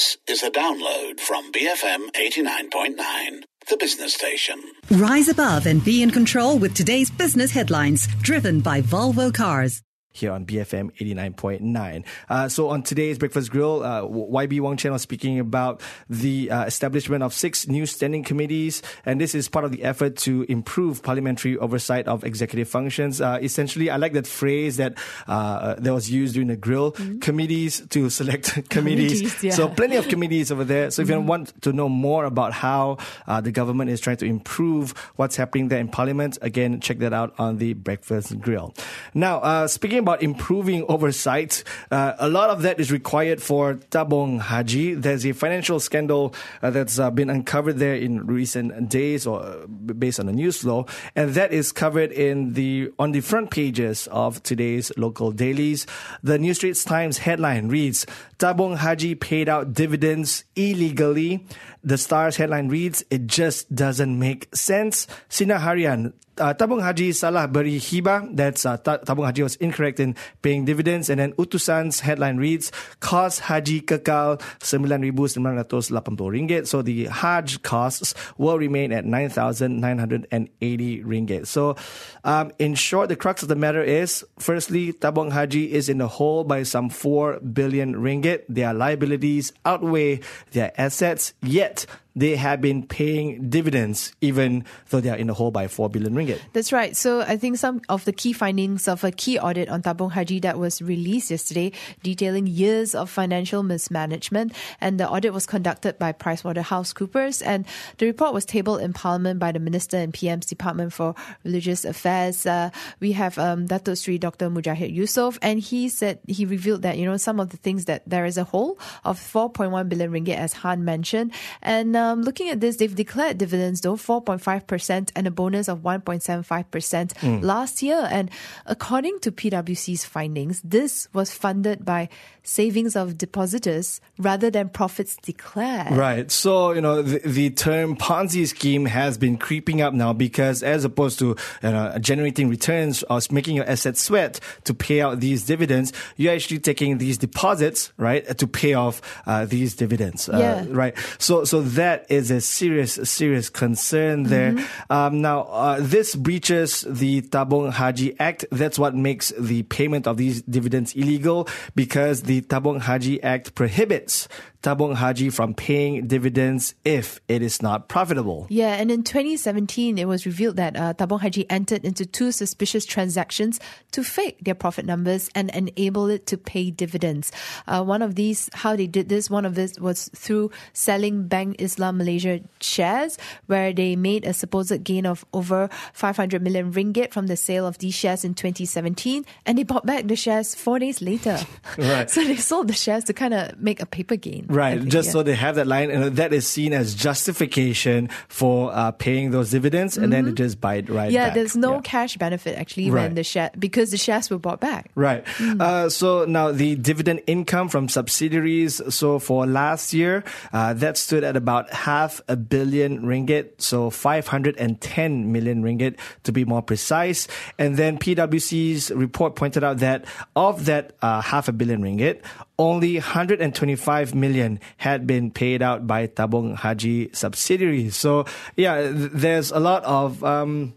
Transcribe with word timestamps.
This 0.00 0.16
is 0.26 0.42
a 0.42 0.50
download 0.50 1.20
from 1.20 1.52
BFM 1.52 2.10
89.9, 2.12 3.42
the 3.68 3.76
business 3.76 4.14
station. 4.14 4.62
Rise 4.90 5.28
above 5.28 5.66
and 5.66 5.84
be 5.84 6.02
in 6.02 6.10
control 6.10 6.58
with 6.58 6.72
today's 6.72 7.10
business 7.10 7.50
headlines, 7.50 8.08
driven 8.22 8.60
by 8.60 8.80
Volvo 8.80 9.30
Cars 9.30 9.82
here 10.12 10.32
on 10.32 10.44
BFM 10.44 10.90
89.9. 10.96 12.04
Uh, 12.28 12.48
so 12.48 12.68
on 12.68 12.82
today's 12.82 13.18
Breakfast 13.18 13.50
Grill, 13.50 13.82
uh, 13.82 14.02
YB 14.02 14.60
Wong 14.60 14.76
Chen 14.76 14.92
was 14.92 15.02
speaking 15.02 15.38
about 15.38 15.80
the 16.08 16.50
uh, 16.50 16.64
establishment 16.64 17.22
of 17.22 17.32
six 17.32 17.68
new 17.68 17.86
standing 17.86 18.24
committees, 18.24 18.82
and 19.06 19.20
this 19.20 19.34
is 19.34 19.48
part 19.48 19.64
of 19.64 19.70
the 19.70 19.84
effort 19.84 20.16
to 20.16 20.44
improve 20.48 21.02
parliamentary 21.02 21.56
oversight 21.58 22.08
of 22.08 22.24
executive 22.24 22.68
functions. 22.68 23.20
Uh, 23.20 23.38
essentially, 23.40 23.88
I 23.88 23.96
like 23.96 24.12
that 24.14 24.26
phrase 24.26 24.78
that 24.78 24.98
uh, 25.28 25.74
that 25.78 25.94
was 25.94 26.10
used 26.10 26.34
during 26.34 26.48
the 26.48 26.56
grill, 26.56 26.92
mm-hmm. 26.92 27.20
committees 27.20 27.86
to 27.90 28.10
select 28.10 28.52
committees. 28.68 29.20
committees 29.20 29.44
yeah. 29.44 29.52
So 29.52 29.68
plenty 29.68 29.96
of 29.96 30.08
committees 30.08 30.50
over 30.50 30.64
there. 30.64 30.90
So 30.90 31.02
if 31.02 31.08
mm-hmm. 31.08 31.20
you 31.20 31.26
want 31.26 31.62
to 31.62 31.72
know 31.72 31.88
more 31.88 32.24
about 32.24 32.52
how 32.52 32.98
uh, 33.28 33.40
the 33.40 33.52
government 33.52 33.90
is 33.90 34.00
trying 34.00 34.16
to 34.18 34.26
improve 34.26 34.90
what's 35.16 35.36
happening 35.36 35.68
there 35.68 35.78
in 35.78 35.88
parliament, 35.88 36.38
again, 36.42 36.80
check 36.80 36.98
that 36.98 37.12
out 37.12 37.32
on 37.38 37.58
the 37.58 37.74
Breakfast 37.74 38.38
Grill. 38.40 38.74
Now, 39.14 39.66
speaking 39.66 39.99
about 40.00 40.22
improving 40.22 40.84
oversight, 40.88 41.62
uh, 41.90 42.14
a 42.18 42.28
lot 42.28 42.50
of 42.50 42.62
that 42.62 42.80
is 42.80 42.90
required 42.90 43.42
for 43.42 43.74
Tabung 43.90 44.40
Haji. 44.40 44.94
There's 44.94 45.24
a 45.24 45.32
financial 45.32 45.78
scandal 45.80 46.34
uh, 46.62 46.70
that's 46.70 46.98
uh, 46.98 47.10
been 47.10 47.30
uncovered 47.30 47.78
there 47.78 47.94
in 47.94 48.26
recent 48.26 48.88
days, 48.88 49.26
or 49.26 49.42
uh, 49.42 49.66
based 49.66 50.18
on 50.18 50.26
the 50.26 50.32
news 50.32 50.58
flow, 50.58 50.86
and 51.14 51.34
that 51.34 51.52
is 51.52 51.72
covered 51.72 52.12
in 52.12 52.54
the 52.54 52.90
on 52.98 53.12
the 53.12 53.20
front 53.20 53.50
pages 53.50 54.08
of 54.08 54.42
today's 54.42 54.90
local 54.96 55.32
dailies. 55.32 55.86
The 56.22 56.38
New 56.38 56.54
Straits 56.54 56.84
Times 56.84 57.18
headline 57.18 57.68
reads: 57.68 58.06
Tabung 58.38 58.76
Haji 58.76 59.14
paid 59.14 59.48
out 59.48 59.72
dividends 59.72 60.44
illegally. 60.56 61.46
The 61.84 61.98
Star's 61.98 62.36
headline 62.36 62.68
reads: 62.68 63.04
It 63.10 63.26
just 63.26 63.72
doesn't 63.74 64.18
make 64.18 64.54
sense. 64.54 65.06
Sinar 65.28 65.60
Harian 65.60 66.12
uh, 66.40 66.54
Tabung 66.54 66.82
Haji 66.82 67.12
salah 67.12 67.46
beri 67.46 67.78
hibah. 67.78 68.34
That's 68.34 68.66
uh, 68.66 68.78
Tabung 68.78 69.26
Haji 69.26 69.42
was 69.42 69.56
incorrect 69.56 70.00
in 70.00 70.16
paying 70.42 70.64
dividends. 70.64 71.10
And 71.10 71.20
then 71.20 71.32
Utusan's 71.34 72.00
headline 72.00 72.38
reads, 72.38 72.72
cost 73.00 73.40
Haji 73.40 73.82
kekal 73.82 74.40
RM9,980. 74.60 76.66
So 76.66 76.80
the 76.82 77.04
Hajj 77.06 77.62
costs 77.62 78.14
will 78.38 78.58
remain 78.58 78.92
at 78.92 79.04
9,980 79.04 81.04
ringgit. 81.04 81.46
So 81.46 81.76
um, 82.24 82.50
in 82.58 82.74
short, 82.74 83.08
the 83.08 83.16
crux 83.16 83.42
of 83.42 83.48
the 83.48 83.56
matter 83.56 83.82
is, 83.82 84.24
firstly, 84.38 84.92
Tabung 84.92 85.32
Haji 85.32 85.72
is 85.72 85.88
in 85.88 85.98
the 85.98 86.08
hole 86.08 86.44
by 86.44 86.62
some 86.62 86.88
4 86.88 87.40
billion 87.40 87.94
ringgit. 87.94 88.44
Their 88.48 88.74
liabilities 88.74 89.52
outweigh 89.64 90.20
their 90.52 90.72
assets, 90.80 91.34
yet 91.42 91.86
they 92.16 92.36
have 92.36 92.60
been 92.60 92.86
paying 92.86 93.48
dividends 93.48 94.12
even 94.20 94.64
though 94.90 95.00
they 95.00 95.10
are 95.10 95.16
in 95.16 95.28
the 95.28 95.34
hole 95.34 95.50
by 95.50 95.68
4 95.68 95.88
billion 95.90 96.14
ringgit. 96.14 96.40
That's 96.52 96.72
right. 96.72 96.96
So 96.96 97.20
I 97.20 97.36
think 97.36 97.56
some 97.56 97.80
of 97.88 98.04
the 98.04 98.12
key 98.12 98.32
findings 98.32 98.88
of 98.88 99.04
a 99.04 99.10
key 99.10 99.38
audit 99.38 99.68
on 99.68 99.82
Tabung 99.82 100.12
Haji 100.12 100.40
that 100.40 100.58
was 100.58 100.82
released 100.82 101.30
yesterday 101.30 101.72
detailing 102.02 102.46
years 102.46 102.94
of 102.94 103.10
financial 103.10 103.62
mismanagement 103.62 104.52
and 104.80 104.98
the 104.98 105.08
audit 105.08 105.32
was 105.32 105.46
conducted 105.46 105.98
by 105.98 106.12
PricewaterhouseCoopers 106.12 107.42
and 107.44 107.64
the 107.98 108.06
report 108.06 108.34
was 108.34 108.44
tabled 108.44 108.80
in 108.80 108.92
Parliament 108.92 109.38
by 109.38 109.52
the 109.52 109.60
Minister 109.60 109.96
and 109.96 110.12
PM's 110.12 110.46
Department 110.46 110.92
for 110.92 111.14
Religious 111.44 111.84
Affairs. 111.84 112.46
Uh, 112.46 112.70
we 112.98 113.12
have 113.12 113.38
um, 113.38 113.66
Dato 113.66 113.94
Sri 113.94 114.18
Dr. 114.18 114.50
Mujahid 114.50 114.96
Yusof 114.96 115.38
and 115.42 115.60
he 115.60 115.88
said 115.88 116.18
he 116.26 116.44
revealed 116.44 116.82
that 116.82 116.98
you 116.98 117.04
know 117.04 117.16
some 117.16 117.38
of 117.38 117.50
the 117.50 117.56
things 117.56 117.84
that 117.84 118.02
there 118.06 118.24
is 118.24 118.36
a 118.36 118.44
hole 118.44 118.78
of 119.04 119.18
4.1 119.18 119.88
billion 119.88 120.10
ringgit 120.10 120.36
as 120.36 120.52
Han 120.54 120.84
mentioned 120.84 121.32
and 121.62 121.96
um, 122.00 122.22
looking 122.22 122.48
at 122.48 122.60
this, 122.60 122.76
they've 122.76 122.94
declared 122.94 123.38
dividends 123.38 123.80
though 123.82 123.96
4.5% 123.96 125.10
and 125.14 125.26
a 125.26 125.30
bonus 125.30 125.68
of 125.68 125.80
1.75% 125.80 126.64
mm. 126.64 127.42
last 127.42 127.82
year. 127.82 128.08
And 128.10 128.30
according 128.66 129.20
to 129.20 129.32
PwC's 129.32 130.04
findings, 130.04 130.60
this 130.62 131.08
was 131.12 131.32
funded 131.32 131.84
by 131.84 132.08
savings 132.42 132.96
of 132.96 133.18
depositors 133.18 134.00
rather 134.18 134.50
than 134.50 134.68
profits 134.68 135.16
declared. 135.22 135.92
Right. 135.92 136.30
So, 136.30 136.72
you 136.72 136.80
know, 136.80 137.02
the, 137.02 137.18
the 137.18 137.50
term 137.50 137.96
Ponzi 137.96 138.46
scheme 138.46 138.86
has 138.86 139.18
been 139.18 139.36
creeping 139.36 139.82
up 139.82 139.92
now 139.94 140.12
because 140.12 140.62
as 140.62 140.84
opposed 140.84 141.18
to 141.20 141.36
you 141.62 141.70
know, 141.70 141.96
generating 142.00 142.48
returns 142.48 143.02
or 143.04 143.20
making 143.30 143.56
your 143.56 143.68
assets 143.68 144.02
sweat 144.02 144.40
to 144.64 144.74
pay 144.74 145.00
out 145.00 145.20
these 145.20 145.44
dividends, 145.44 145.92
you're 146.16 146.32
actually 146.32 146.58
taking 146.58 146.98
these 146.98 147.18
deposits, 147.18 147.92
right, 147.98 148.26
to 148.38 148.46
pay 148.46 148.74
off 148.74 149.00
uh, 149.26 149.44
these 149.44 149.74
dividends. 149.74 150.28
Uh, 150.28 150.38
yeah. 150.38 150.66
Right. 150.70 150.94
So, 151.18 151.44
so 151.44 151.62
that 151.62 151.89
that 151.90 152.06
is 152.08 152.30
a 152.30 152.40
serious, 152.40 152.94
serious 153.02 153.50
concern 153.50 154.22
there. 154.22 154.52
Mm-hmm. 154.52 154.92
Um, 154.92 155.20
now, 155.20 155.42
uh, 155.50 155.78
this 155.80 156.14
breaches 156.14 156.86
the 156.88 157.22
Tabung 157.22 157.72
Haji 157.72 158.14
Act. 158.20 158.44
That's 158.52 158.78
what 158.78 158.94
makes 158.94 159.30
the 159.36 159.64
payment 159.64 160.06
of 160.06 160.16
these 160.16 160.42
dividends 160.42 160.94
illegal 160.94 161.48
because 161.74 162.22
the 162.22 162.42
Tabung 162.42 162.80
Haji 162.80 163.20
Act 163.24 163.56
prohibits 163.56 164.28
Tabung 164.62 164.94
Haji 164.94 165.30
from 165.30 165.54
paying 165.54 166.06
dividends 166.06 166.74
if 166.84 167.20
it 167.28 167.40
is 167.40 167.62
not 167.62 167.88
profitable. 167.88 168.46
Yeah, 168.50 168.74
and 168.74 168.90
in 168.90 169.02
2017, 169.02 169.96
it 169.96 170.06
was 170.06 170.26
revealed 170.26 170.56
that 170.56 170.76
uh, 170.76 170.92
Tabung 170.94 171.20
Haji 171.20 171.48
entered 171.48 171.84
into 171.84 172.04
two 172.04 172.30
suspicious 172.30 172.84
transactions 172.84 173.58
to 173.92 174.04
fake 174.04 174.38
their 174.42 174.54
profit 174.54 174.84
numbers 174.84 175.30
and 175.34 175.50
enable 175.50 176.08
it 176.08 176.26
to 176.26 176.36
pay 176.36 176.70
dividends. 176.70 177.32
Uh, 177.66 177.82
one 177.82 178.02
of 178.02 178.16
these, 178.16 178.50
how 178.52 178.76
they 178.76 178.86
did 178.86 179.08
this, 179.08 179.30
one 179.30 179.46
of 179.46 179.54
this 179.54 179.78
was 179.78 180.10
through 180.14 180.50
selling 180.74 181.26
Bank 181.26 181.56
Islam 181.58 181.96
Malaysia 181.96 182.40
shares, 182.60 183.16
where 183.46 183.72
they 183.72 183.96
made 183.96 184.26
a 184.26 184.34
supposed 184.34 184.84
gain 184.84 185.06
of 185.06 185.24
over 185.32 185.70
500 185.94 186.42
million 186.42 186.72
ringgit 186.72 187.12
from 187.12 187.28
the 187.28 187.36
sale 187.36 187.66
of 187.66 187.78
these 187.78 187.94
shares 187.94 188.24
in 188.24 188.34
2017, 188.34 189.24
and 189.46 189.56
they 189.56 189.62
bought 189.62 189.86
back 189.86 190.06
the 190.06 190.16
shares 190.16 190.54
four 190.54 190.78
days 190.78 191.00
later. 191.00 191.38
right. 191.78 192.10
So 192.20 192.24
they 192.24 192.36
sold 192.36 192.68
the 192.68 192.74
shares 192.74 193.04
to 193.04 193.12
kind 193.12 193.32
of 193.32 193.58
make 193.60 193.80
a 193.80 193.86
paper 193.86 194.16
gain. 194.16 194.46
Right, 194.50 194.78
think, 194.78 194.90
just 194.90 195.06
yeah. 195.06 195.12
so 195.12 195.22
they 195.22 195.36
have 195.36 195.54
that 195.54 195.68
line, 195.68 195.90
and 195.90 196.16
that 196.16 196.32
is 196.32 196.46
seen 196.46 196.72
as 196.72 196.94
justification 196.94 198.08
for 198.28 198.72
uh, 198.74 198.90
paying 198.90 199.30
those 199.30 199.50
dividends, 199.50 199.94
mm-hmm. 199.94 200.04
and 200.04 200.12
then 200.12 200.24
they 200.24 200.30
mm-hmm. 200.30 200.36
just 200.36 200.60
buy 200.60 200.74
it 200.76 200.90
right 200.90 201.10
yeah, 201.10 201.26
back. 201.26 201.34
there's 201.34 201.56
no 201.56 201.74
yeah. 201.74 201.80
cash 201.82 202.16
benefit 202.16 202.58
actually 202.58 202.90
right. 202.90 203.02
when 203.02 203.14
the 203.14 203.22
share 203.22 203.50
because 203.58 203.92
the 203.92 203.96
shares 203.96 204.28
were 204.28 204.38
bought 204.38 204.60
back. 204.60 204.90
Right. 204.96 205.24
Mm. 205.38 205.60
Uh, 205.60 205.88
so 205.88 206.24
now 206.24 206.50
the 206.50 206.74
dividend 206.74 207.22
income 207.26 207.68
from 207.68 207.88
subsidiaries. 207.88 208.82
So 208.92 209.18
for 209.20 209.46
last 209.46 209.94
year, 209.94 210.24
uh, 210.52 210.74
that 210.74 210.98
stood 210.98 211.22
at 211.22 211.36
about 211.36 211.72
half 211.72 212.20
a 212.26 212.36
billion 212.36 213.02
ringgit, 213.02 213.60
so 213.62 213.88
510 213.90 215.32
million 215.32 215.62
ringgit 215.62 215.98
to 216.24 216.32
be 216.32 216.44
more 216.44 216.62
precise. 216.62 217.28
And 217.56 217.76
then 217.76 217.98
PwC's 217.98 218.90
report 218.90 219.36
pointed 219.36 219.62
out 219.62 219.78
that 219.78 220.04
of 220.34 220.64
that 220.66 220.92
uh, 221.02 221.20
half 221.20 221.48
a 221.48 221.52
billion 221.52 221.82
ringgit, 221.82 222.22
only 222.60 222.96
125 222.96 224.14
million 224.14 224.60
had 224.76 225.06
been 225.06 225.30
paid 225.30 225.62
out 225.62 225.86
by 225.86 226.06
Tabung 226.06 226.54
Haji 226.54 227.08
subsidiaries. 227.14 227.96
So 227.96 228.26
yeah, 228.54 228.92
there's 228.92 229.50
a 229.50 229.58
lot 229.58 229.82
of 229.84 230.22
um, 230.22 230.74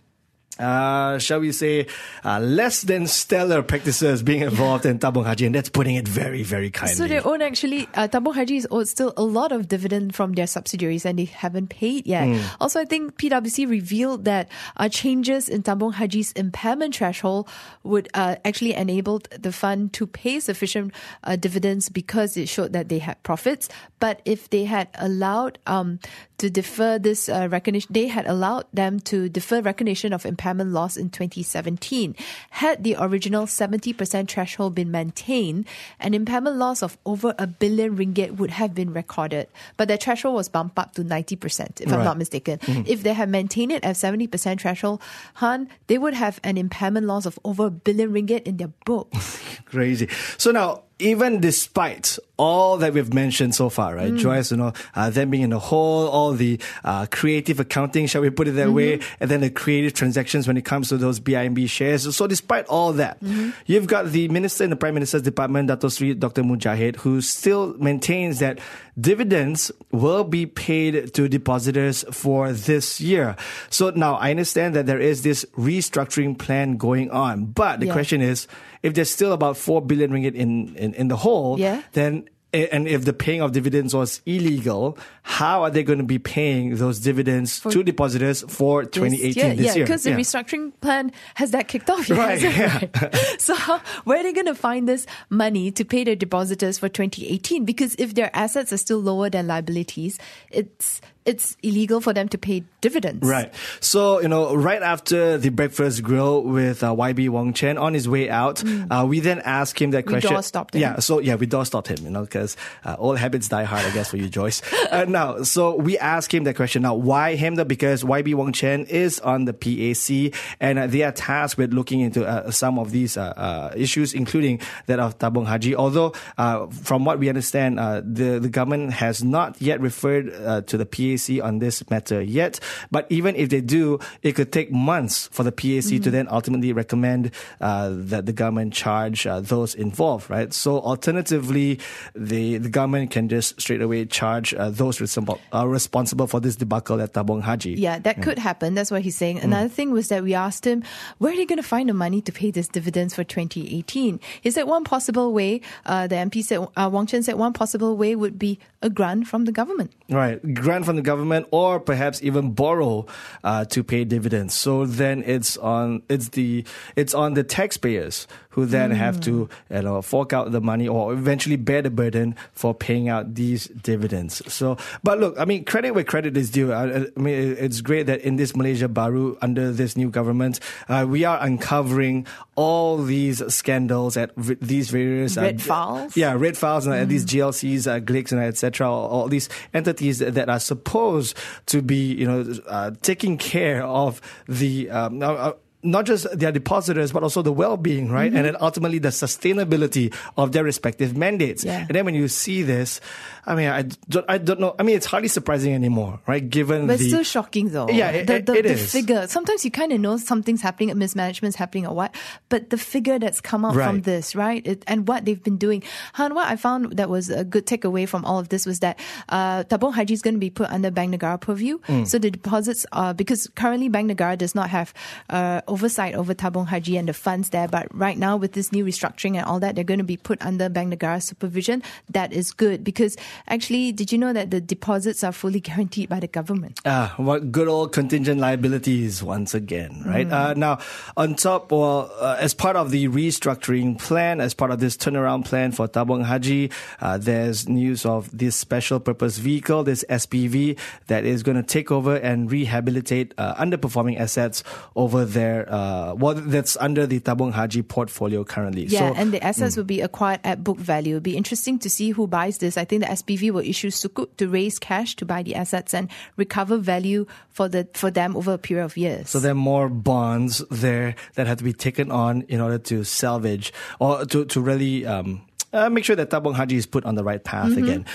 uh, 0.60 1.18
shall 1.18 1.40
we 1.40 1.52
say, 1.52 1.88
uh, 2.24 2.40
less 2.40 2.84
than 2.84 3.08
stellar 3.08 3.64
practices 3.64 4.22
being 4.22 4.42
involved 4.50 4.86
in 4.86 5.00
Tabung 5.00 5.26
Haji, 5.26 5.48
and 5.48 5.56
that's 5.56 5.70
putting 5.70 5.96
it 5.96 6.08
very, 6.08 6.44
very 6.44 6.70
kindly. 6.70 6.96
So 6.96 7.08
they 7.08 7.20
own 7.20 7.42
actually, 7.42 7.88
uh, 7.96 8.08
Tabung 8.08 8.36
Haji 8.36 8.58
is 8.58 8.68
owed 8.70 8.88
still 8.88 9.14
a 9.18 9.24
lot 9.24 9.52
of 9.52 9.68
dividend 9.68 10.16
from 10.16 10.34
their 10.34 10.48
subsidiaries, 10.48 11.06
and 11.06 11.18
they 11.18 11.26
haven't 11.26 11.70
paid 11.70 12.06
yet. 12.06 12.28
Mm. 12.28 12.44
Also, 12.62 12.80
I 12.80 12.86
think 12.86 13.18
PwC 13.18 13.68
revealed 13.68 14.26
that 14.26 14.50
uh, 14.78 14.90
changes 14.90 15.50
in 15.50 15.64
Tabung 15.64 15.94
Haji's 15.94 16.32
impairment 16.34 16.96
threshold 16.96 17.50
would 17.84 18.10
uh, 18.14 18.36
actually 18.46 18.74
enable 18.74 19.22
the 19.32 19.52
fund 19.52 19.94
to 19.94 20.06
pay 20.06 20.40
sufficient 20.40 20.94
uh, 21.24 21.36
dividends 21.36 21.90
because 21.90 22.38
it 22.38 22.48
showed 22.48 22.74
that 22.74 22.90
they 22.90 23.00
had 23.00 23.22
profits. 23.24 23.70
But 24.00 24.22
if 24.26 24.50
they 24.50 24.66
had 24.66 24.90
allowed 24.96 25.58
um, 25.66 26.00
to 26.38 26.50
defer 26.50 27.00
this 27.00 27.30
uh, 27.30 27.48
recognition, 27.50 27.90
they 27.92 28.08
had 28.08 28.28
allowed 28.28 28.66
them 28.74 29.00
to 29.02 29.30
defer 29.30 29.62
recognition 29.62 30.14
of 30.14 30.26
impairment 30.26 30.43
loss 30.44 30.98
in 30.98 31.10
2017. 31.10 32.16
Had 32.52 32.84
the 32.84 32.96
original 33.00 33.46
70% 33.46 34.28
threshold 34.28 34.76
been 34.76 34.92
maintained, 34.92 35.66
an 36.00 36.14
impairment 36.14 36.58
loss 36.58 36.82
of 36.82 36.98
over 37.06 37.34
a 37.38 37.48
billion 37.48 37.98
ringgit 37.98 38.38
would 38.38 38.52
have 38.52 38.74
been 38.76 38.94
recorded. 38.94 39.48
But 39.78 39.88
the 39.88 39.98
threshold 39.98 40.36
was 40.36 40.50
bumped 40.50 40.78
up 40.78 40.94
to 40.96 41.04
90%, 41.04 41.82
if 41.82 41.90
right. 41.90 41.98
I'm 41.98 42.04
not 42.04 42.18
mistaken. 42.18 42.60
Mm-hmm. 42.60 42.84
If 42.86 43.04
they 43.04 43.14
had 43.14 43.30
maintained 43.30 43.72
it 43.72 43.84
at 43.84 43.96
70% 43.96 44.62
threshold, 44.62 45.02
Han, 45.36 45.70
they 45.88 45.98
would 45.98 46.14
have 46.14 46.40
an 46.44 46.58
impairment 46.58 47.08
loss 47.08 47.26
of 47.26 47.40
over 47.44 47.68
a 47.68 47.72
billion 47.72 48.12
ringgit 48.12 48.44
in 48.44 48.58
their 48.58 48.72
books. 48.86 49.40
Crazy. 49.66 50.08
So 50.38 50.52
now, 50.52 50.84
even 51.00 51.40
despite 51.40 52.18
all 52.38 52.78
that 52.78 52.94
we've 52.94 53.14
mentioned 53.14 53.56
so 53.56 53.70
far, 53.70 53.96
right, 53.96 54.12
mm. 54.12 54.18
Joyce, 54.18 54.52
you 54.52 54.58
know, 54.58 54.74
uh, 54.96 55.10
them 55.10 55.30
being 55.30 55.44
in 55.44 55.50
the 55.50 55.60
hole, 55.60 56.08
all 56.08 56.34
the 56.34 56.60
uh, 56.84 57.06
creative 57.12 57.60
accounting, 57.60 58.08
shall 58.08 58.22
we 58.22 58.30
put 58.30 58.48
it 58.48 58.52
that 58.52 58.68
mm-hmm. 58.68 58.76
way, 58.76 59.00
and 59.20 59.30
then 59.30 59.42
the 59.42 59.50
creative 59.50 59.94
transactions 59.94 60.48
when 60.48 60.58
it 60.58 60.66
comes 60.66 60.90
to 60.90 60.98
those 60.98 61.20
BIMB 61.20 61.70
shares. 61.70 62.16
So 62.16 62.28
despite 62.28 62.66
all 62.68 62.94
that, 62.94 63.20
mm-hmm. 63.22 63.52
you've 63.66 63.88
got 63.88 64.08
the 64.08 64.28
minister 64.30 64.64
in 64.64 64.70
the 64.70 64.76
Prime 64.76 64.94
Minister's 64.94 65.22
Department, 65.22 65.68
Dato 65.68 65.90
Sri 65.90 66.14
Dr. 66.14 66.44
Mujahid, 66.44 66.98
who 66.98 67.22
still 67.22 67.76
maintains 67.78 68.40
that 68.40 68.60
dividends 69.00 69.72
will 69.92 70.24
be 70.24 70.46
paid 70.46 71.14
to 71.14 71.28
depositors 71.28 72.04
for 72.12 72.52
this 72.52 73.02
year. 73.02 73.36
So 73.70 73.90
now 73.92 74.16
I 74.16 74.30
understand 74.32 74.76
that 74.76 74.86
there 74.86 75.00
is 75.00 75.24
this 75.24 75.46
restructuring 75.58 76.38
plan 76.38 76.78
going 76.78 77.10
on, 77.12 77.46
but 77.46 77.80
the 77.80 77.88
Yeah. 77.88 77.94
question 77.94 78.22
is, 78.22 78.48
if 78.84 78.94
there's 78.94 79.10
still 79.10 79.32
about 79.34 79.58
4 79.58 79.82
billion 79.82 80.12
ringgit 80.12 80.36
in, 80.36 80.76
in, 80.76 80.94
in 80.94 81.08
the 81.08 81.18
hole, 81.18 81.60
Yeah. 81.60 81.82
then 81.94 82.30
and 82.54 82.88
if 82.88 83.06
the 83.06 83.14
paying 83.14 83.42
of 83.42 83.52
dividends 83.52 83.96
was 83.96 84.22
illegal, 84.26 84.98
how 85.24 85.64
are 85.64 85.72
they 85.72 85.84
going 85.84 85.98
to 85.98 86.06
be 86.06 86.20
paying 86.20 86.76
those 86.76 87.00
dividends 87.00 87.60
to 87.62 87.84
depositors 87.84 88.44
for 88.48 88.86
2018 88.86 89.34
yeah, 89.36 89.56
this 89.56 89.66
yeah, 89.66 89.74
year? 89.74 89.86
because 89.86 90.04
the 90.04 90.12
restructuring 90.12 90.72
plan 90.80 91.12
has 91.36 91.52
that 91.52 91.68
kicked 91.68 91.90
off. 91.90 92.08
yet, 92.08 92.18
Right, 92.18 92.42
yeah. 92.42 92.86
Right. 93.02 93.16
so 93.42 93.56
how, 93.56 93.80
where 94.04 94.20
are 94.20 94.24
they 94.24 94.34
going 94.34 94.46
to 94.46 94.56
find 94.56 94.88
this 94.88 95.08
money 95.30 95.72
to 95.72 95.84
pay 95.84 96.04
their 96.04 96.16
depositors 96.16 96.78
for 96.78 96.90
2018? 96.90 97.66
Because 97.66 97.96
if 97.98 98.14
their 98.14 98.30
assets 98.36 98.72
are 98.72 98.78
still 98.78 99.00
lower 99.00 99.30
than 99.30 99.48
liabilities, 99.48 100.20
it's 100.52 101.02
it's 101.26 101.58
illegal 101.64 102.02
for 102.02 102.14
them 102.14 102.30
to 102.30 102.38
pay 102.38 102.64
dividends. 102.82 103.28
Right. 103.28 103.54
So, 103.80 104.22
you 104.22 104.28
know, 104.28 104.54
right 104.56 104.82
after 104.82 105.38
the 105.38 105.50
breakfast 105.50 106.04
grill 106.04 106.44
with 106.44 106.84
uh, 106.84 106.94
YB 106.94 107.30
Wong 107.30 107.54
Chen 107.54 107.78
on 107.78 107.94
his 107.94 108.08
way 108.08 108.30
out, 108.30 108.64
uh, 108.92 109.06
we 109.08 109.20
then 109.20 109.40
asked 109.40 109.80
him 109.80 109.92
that 109.92 110.04
Mm. 110.04 110.08
We 110.08 110.14
question. 110.14 110.34
door 110.34 110.44
stopped 110.44 110.76
him. 110.76 110.82
Yeah. 110.82 111.00
So, 111.00 111.20
yeah, 111.20 111.36
we 111.36 111.46
door 111.46 111.66
stopped 111.66 111.88
him, 111.88 111.98
you 112.04 112.10
know, 112.10 112.22
because 112.22 112.58
uh, 112.84 112.96
old 113.00 113.18
habits 113.18 113.48
die 113.48 113.64
hard, 113.64 113.86
I 113.86 113.92
guess, 113.92 114.10
for 114.10 114.18
you, 114.18 114.28
Joyce. 114.28 114.62
uh, 114.92 115.06
now, 115.08 115.44
so 115.44 115.76
we 115.76 115.98
asked 115.98 116.34
him 116.34 116.44
that 116.44 116.56
question. 116.56 116.82
Now, 116.82 116.96
why 116.96 117.36
him? 117.36 117.56
Though? 117.56 117.64
Because 117.64 118.04
YB 118.04 118.36
Wong 118.36 118.52
Chen 118.52 118.84
is 118.86 119.20
on 119.22 119.46
the 119.46 119.54
PAC 119.54 120.36
and 120.60 120.78
uh, 120.78 120.88
they 120.88 121.04
are 121.04 121.12
tasked 121.14 121.58
with 121.58 121.74
looking 121.74 122.02
into 122.02 122.26
uh, 122.26 122.52
some 122.52 122.78
of 122.78 122.92
these 122.92 123.16
uh, 123.16 123.72
issues, 123.76 124.14
including 124.14 124.60
that 124.88 125.00
of 125.00 125.18
Tabung 125.20 125.46
Haji. 125.46 125.76
Although, 125.76 126.14
uh, 126.38 126.68
from 126.68 127.06
what 127.06 127.18
we 127.20 127.30
understand, 127.30 127.80
uh, 127.80 128.02
the, 128.04 128.40
the 128.40 128.50
government 128.50 128.92
has 128.92 129.24
not 129.24 129.62
yet 129.62 129.80
referred 129.80 130.34
uh, 130.34 130.62
to 130.62 130.78
the 130.78 130.86
PAC 130.86 131.13
on 131.42 131.60
this 131.60 131.90
matter 131.90 132.22
yet. 132.22 132.60
But 132.92 133.06
even 133.10 133.36
if 133.36 133.50
they 133.50 133.62
do, 133.62 134.00
it 134.22 134.34
could 134.34 134.52
take 134.52 134.72
months 134.72 135.28
for 135.32 135.44
the 135.44 135.52
PAC 135.52 136.02
to 136.02 136.12
then 136.12 136.28
ultimately 136.30 136.74
recommend 136.74 137.32
uh, 137.62 137.92
that 137.94 138.26
the 138.26 138.34
government 138.34 138.74
charge 138.74 139.26
uh, 139.28 139.40
those 139.42 139.76
involved, 139.76 140.30
right? 140.30 140.54
So 140.54 140.80
alternatively, 140.80 141.80
the, 142.16 142.58
the 142.58 142.70
government 142.70 143.12
can 143.12 143.30
just 143.30 143.60
straight 143.60 143.82
away 143.82 144.06
charge 144.06 144.54
uh, 144.54 144.70
those 144.70 145.00
responsible, 145.00 145.40
uh, 145.54 145.68
responsible 145.68 146.28
for 146.28 146.40
this 146.40 146.56
debacle 146.56 147.02
at 147.02 147.14
Tabung 147.14 147.42
Haji. 147.42 147.74
Yeah, 147.74 148.00
that 148.00 148.22
could 148.22 148.40
happen. 148.40 148.74
That's 148.74 148.92
what 148.92 149.02
he's 149.02 149.18
saying. 149.18 149.38
Mm. 149.38 149.44
Another 149.44 149.70
thing 149.70 149.92
was 149.92 150.10
that 150.10 150.24
we 150.24 150.34
asked 150.34 150.66
him, 150.66 150.84
where 151.18 151.34
are 151.34 151.36
they 151.36 151.46
going 151.46 151.62
to 151.62 151.68
find 151.68 151.90
the 151.90 151.94
money 151.94 152.22
to 152.22 152.32
pay 152.32 152.52
this 152.52 152.68
dividends 152.68 153.16
for 153.16 153.24
2018? 153.24 154.20
He 154.42 154.52
said 154.52 154.64
one 154.64 154.84
possible 154.84 155.34
way, 155.34 155.62
uh, 155.86 156.08
the 156.08 156.16
MP 156.16 156.44
said, 156.44 156.68
uh, 156.76 156.90
Wong 156.92 157.06
Chen 157.06 157.24
said 157.24 157.36
one 157.36 157.54
possible 157.54 157.98
way 157.98 158.16
would 158.16 158.38
be 158.40 158.60
a 158.84 158.90
grant 158.90 159.26
from 159.28 159.46
the 159.46 159.52
government. 159.52 159.92
Right, 160.10 160.38
grant 160.54 160.86
from 160.86 160.98
the 160.98 161.02
government, 161.02 161.48
or 161.52 161.80
perhaps 161.80 162.22
even 162.22 162.52
borrow 162.52 163.08
uh, 163.44 163.66
to 163.66 163.84
pay 163.84 164.04
dividends. 164.04 164.54
So 164.54 164.86
then 164.86 165.24
it's 165.26 165.58
on 165.58 166.04
it's 166.10 166.30
the 166.30 166.66
it's 166.96 167.14
on 167.16 167.34
the 167.34 167.44
taxpayers 167.44 168.28
who 168.54 168.66
then 168.66 168.92
have 168.92 169.20
to 169.22 169.50
you 169.70 169.82
know 169.82 170.02
fork 170.02 170.34
out 170.34 170.52
the 170.52 170.62
money 170.62 170.88
or 170.88 171.14
eventually 171.14 171.56
bear 171.56 171.82
the 171.82 171.90
burden 171.90 172.36
for 172.54 172.74
paying 172.74 173.10
out 173.10 173.36
these 173.36 173.68
dividends. 173.68 174.42
So, 174.52 174.78
but 175.04 175.20
look, 175.20 175.36
I 175.38 175.46
mean, 175.46 175.66
credit 175.66 175.92
where 175.92 176.04
credit 176.04 176.38
is 176.38 176.50
due. 176.50 176.72
I, 176.72 177.06
I 177.06 177.20
mean, 177.20 177.56
it's 177.60 177.82
great 177.82 178.04
that 178.08 178.22
in 178.22 178.38
this 178.38 178.56
Malaysia 178.56 178.88
Baru 178.88 179.38
under 179.42 179.72
this 179.72 179.98
new 179.98 180.10
government, 180.10 180.60
uh, 180.88 181.06
we 181.08 181.24
are 181.24 181.42
uncovering 181.42 182.26
all 182.56 182.98
these 182.98 183.42
scandals 183.54 184.18
at 184.18 184.36
v- 184.36 184.58
these 184.62 184.90
various 184.90 185.38
Red 185.38 185.56
uh, 185.56 185.64
files? 185.64 186.18
Yeah, 186.18 186.34
red 186.38 186.58
files 186.58 186.86
and 186.86 186.96
uh, 186.96 187.06
these 187.06 187.26
GLCs, 187.26 187.88
uh, 187.88 188.00
Glicks, 188.00 188.32
and 188.32 188.42
etc. 188.42 188.90
All, 188.90 189.08
all 189.08 189.28
these 189.28 189.50
entities 189.74 190.20
that, 190.20 190.36
that 190.36 190.50
are 190.50 190.60
supposed 190.60 191.38
to 191.68 191.82
be, 191.82 192.14
you 192.14 192.28
know, 192.28 192.54
uh, 192.68 192.92
taking 193.02 193.38
care 193.38 193.84
of 193.84 194.22
the. 194.48 194.90
Um, 194.90 195.22
uh, 195.22 195.34
uh, 195.34 195.54
not 195.84 196.06
just 196.06 196.26
their 196.38 196.52
depositors, 196.52 197.12
but 197.12 197.24
also 197.24 197.42
the 197.42 197.52
well-being, 197.52 198.10
right? 198.10 198.34
And 198.34 198.46
then 198.46 198.56
ultimately 198.60 199.00
the 199.00 199.10
sustainability 199.10 200.14
of 200.38 200.52
their 200.52 200.64
respective 200.64 201.16
mandates. 201.18 201.64
Yeah. 201.64 201.82
And 201.82 201.90
then 201.90 202.06
when 202.06 202.16
you 202.16 202.28
see 202.28 202.64
this, 202.64 203.02
I 203.46 203.56
mean, 203.56 203.68
I 203.68 203.84
don't, 204.08 204.26
I 204.30 204.38
don't 204.38 204.60
know. 204.60 204.76
I 204.80 204.84
mean, 204.84 204.96
it's 204.96 205.06
hardly 205.06 205.28
surprising 205.28 205.74
anymore, 205.74 206.20
right? 206.26 206.48
Given 206.48 206.88
But 206.88 206.94
it's 206.94 207.04
the 207.04 207.10
still 207.10 207.24
shocking 207.24 207.70
though. 207.70 207.90
Yeah, 207.90 208.12
it- 208.12 208.28
the, 208.28 208.40
the, 208.40 208.54
it 208.60 208.64
the 208.64 208.76
figure. 208.78 209.28
Sometimes 209.28 209.66
you 209.66 209.72
kind 209.72 209.92
of 209.92 210.00
know 210.00 210.18
something's 210.18 210.62
happening, 210.62 210.92
a 210.92 210.96
mismanagement's 210.96 211.58
happening 211.58 211.86
or 211.86 211.94
what, 211.94 212.16
but 212.48 212.70
the 212.70 212.78
figure 212.78 213.20
that's 213.20 213.42
come 213.42 213.66
out 213.66 213.74
from 213.74 214.02
this, 214.02 214.36
right? 214.36 214.66
It, 214.66 214.84
and 214.88 215.08
what 215.08 215.26
they've 215.26 215.44
been 215.44 215.58
doing. 215.58 215.84
Han, 216.14 216.34
what 216.34 216.48
I 216.48 216.56
found 216.56 216.98
that 216.98 217.10
was 217.10 217.30
a 217.30 217.44
good 217.44 217.66
takeaway 217.68 218.08
from 218.08 218.24
all 218.24 218.40
of 218.40 218.50
this 218.50 218.66
was 218.66 218.80
that 218.80 218.98
uh, 219.30 219.64
Tabung 219.66 219.94
Haji 219.94 220.14
is 220.14 220.22
going 220.22 220.36
to 220.36 220.40
be 220.40 220.50
put 220.50 220.70
under 220.70 220.90
Bank 220.90 221.14
Negara 221.14 221.40
purview. 221.40 221.80
Mm. 221.88 222.08
So 222.08 222.18
the 222.18 222.32
deposits 222.32 222.86
are, 222.94 223.14
because 223.14 223.48
currently 223.56 223.90
Bank 223.90 224.10
Negara 224.10 224.38
does 224.38 224.56
not 224.56 224.70
have 224.70 224.94
uh, 225.30 225.62
oversight 225.74 226.14
over 226.14 226.36
Tabung 226.36 226.68
Haji 226.68 226.98
and 226.98 227.10
the 227.10 227.14
funds 227.14 227.50
there, 227.50 227.68
but 227.68 227.88
right 227.90 228.16
now 228.16 228.38
with 228.38 228.54
this 228.54 228.72
new 228.72 228.86
restructuring 228.86 229.36
and 229.36 229.46
all 229.46 229.60
that, 229.60 229.74
they're 229.74 229.84
going 229.84 229.98
to 229.98 230.04
be 230.04 230.18
put 230.18 230.40
under 230.46 230.70
Bank 230.70 230.94
Negara 230.94 231.18
supervision. 231.18 231.82
That 232.12 232.32
is 232.32 232.52
good 232.54 232.84
because 232.84 233.18
actually, 233.48 233.92
did 233.92 234.12
you 234.12 234.20
know 234.20 234.34
that 234.34 234.52
the 234.52 234.62
deposits 234.62 235.24
are 235.24 235.32
fully 235.32 235.60
guaranteed 235.60 236.10
by 236.10 236.20
the 236.20 236.28
government? 236.28 236.80
Ah, 236.86 237.16
what 237.18 237.52
good 237.52 237.68
old 237.68 237.92
contingent 237.92 238.40
liabilities 238.40 239.24
once 239.24 239.56
again, 239.56 240.04
right? 240.06 240.30
Uh, 240.30 240.54
now, 240.54 240.78
on 241.18 241.34
top, 241.34 241.72
well, 241.72 242.14
uh, 242.20 242.38
as 242.40 242.54
part 242.54 242.76
of 242.76 242.92
the 242.92 243.08
restructuring 243.08 243.98
plan, 243.98 244.40
as 244.40 244.54
part 244.54 244.70
of 244.70 244.80
this 244.80 244.96
turnaround 244.96 245.46
plan 245.46 245.72
for 245.72 245.88
Tabung 245.88 246.24
Haji, 246.24 246.70
uh, 247.02 247.18
there's 247.18 247.68
news 247.68 248.06
of 248.06 248.30
this 248.38 248.56
special 248.56 249.00
purpose 249.00 249.40
vehicle, 249.40 249.84
this 249.84 250.06
SPV, 250.10 250.78
that 251.08 251.26
is 251.26 251.42
going 251.42 251.58
to 251.58 251.64
take 251.64 251.92
over 251.92 252.16
and 252.16 252.52
rehabilitate 252.52 253.34
uh, 253.38 253.56
underperforming 253.56 254.20
assets 254.20 254.64
over 254.96 255.26
there. 255.26 255.63
Uh, 255.68 256.16
well, 256.16 256.34
that's 256.36 256.78
under 256.78 257.06
the 257.06 257.20
Tabung 257.20 257.52
Haji 257.52 257.82
portfolio 257.84 258.44
currently. 258.44 258.86
Yeah, 258.86 259.12
so, 259.12 259.16
and 259.16 259.32
the 259.32 259.44
assets 259.44 259.78
will 259.78 259.84
be 259.84 260.02
acquired 260.02 260.40
at 260.44 260.64
book 260.64 260.78
value. 260.78 261.16
It'll 261.16 261.24
be 261.24 261.38
interesting 261.38 261.80
to 261.80 261.90
see 261.90 262.12
who 262.12 262.28
buys 262.28 262.60
this. 262.60 262.78
I 262.78 262.86
think 262.86 263.04
the 263.04 263.10
SPV 263.10 263.52
will 263.52 263.66
issue 263.66 263.90
sukuk 263.90 264.36
to 264.38 264.48
raise 264.48 264.80
cash 264.80 265.16
to 265.18 265.26
buy 265.26 265.44
the 265.44 265.56
assets 265.56 265.94
and 265.94 266.10
recover 266.38 266.78
value 266.78 267.26
for 267.50 267.68
the 267.68 267.88
for 267.94 268.12
them 268.12 268.36
over 268.36 268.54
a 268.54 268.58
period 268.58 268.86
of 268.86 268.98
years. 268.98 269.30
So 269.30 269.40
there 269.40 269.52
are 269.52 269.56
more 269.56 269.90
bonds 269.90 270.64
there 270.70 271.16
that 271.36 271.48
have 271.48 271.58
to 271.58 271.64
be 271.64 271.74
taken 271.74 272.12
on 272.12 272.44
in 272.44 272.62
order 272.62 272.78
to 272.78 273.04
salvage 273.04 273.74
or 274.00 274.26
to, 274.26 274.46
to 274.46 274.62
really 274.62 275.06
um, 275.06 275.42
uh, 275.74 275.90
make 275.90 276.06
sure 276.06 276.16
that 276.16 276.30
Tabung 276.30 276.54
Haji 276.54 276.76
is 276.76 276.86
put 276.86 277.04
on 277.06 277.16
the 277.16 277.24
right 277.24 277.44
path 277.44 277.76
again. 277.76 278.06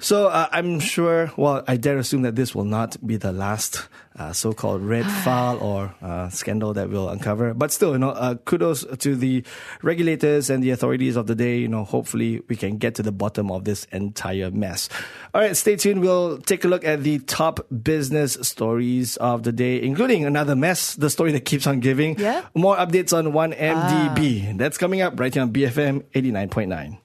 So 0.00 0.28
uh, 0.28 0.48
I'm 0.52 0.80
sure, 0.80 1.32
well, 1.36 1.64
I 1.66 1.76
dare 1.76 1.98
assume 1.98 2.22
that 2.22 2.36
this 2.36 2.54
will 2.54 2.64
not 2.64 2.96
be 3.06 3.16
the 3.16 3.32
last 3.32 3.88
uh, 4.18 4.32
so-called 4.32 4.82
red 4.82 5.06
file 5.24 5.58
or 5.58 5.94
uh, 6.02 6.28
scandal 6.30 6.74
that 6.74 6.88
we'll 6.90 7.08
uncover. 7.08 7.54
But 7.54 7.72
still, 7.72 7.92
you 7.92 7.98
know, 7.98 8.10
uh, 8.10 8.36
kudos 8.36 8.84
to 8.84 9.16
the 9.16 9.44
regulators 9.82 10.50
and 10.50 10.62
the 10.62 10.70
authorities 10.70 11.16
of 11.16 11.26
the 11.26 11.34
day. 11.34 11.58
You 11.58 11.68
know, 11.68 11.84
hopefully 11.84 12.42
we 12.48 12.56
can 12.56 12.78
get 12.78 12.94
to 12.96 13.02
the 13.02 13.12
bottom 13.12 13.50
of 13.50 13.64
this 13.64 13.86
entire 13.92 14.50
mess. 14.50 14.88
All 15.34 15.40
right, 15.40 15.56
stay 15.56 15.76
tuned. 15.76 16.00
We'll 16.00 16.38
take 16.38 16.64
a 16.64 16.68
look 16.68 16.84
at 16.84 17.02
the 17.02 17.18
top 17.20 17.66
business 17.82 18.38
stories 18.42 19.16
of 19.18 19.42
the 19.42 19.52
day, 19.52 19.82
including 19.82 20.24
another 20.24 20.56
mess, 20.56 20.94
the 20.94 21.10
story 21.10 21.32
that 21.32 21.44
keeps 21.44 21.66
on 21.66 21.80
giving. 21.80 22.18
Yeah. 22.18 22.44
More 22.54 22.76
updates 22.76 23.16
on 23.16 23.32
1MDB. 23.32 24.58
That's 24.58 24.78
coming 24.78 25.00
up 25.00 25.18
right 25.18 25.32
here 25.32 25.42
on 25.42 25.52
BFM 25.52 26.02
89.9. 26.14 26.98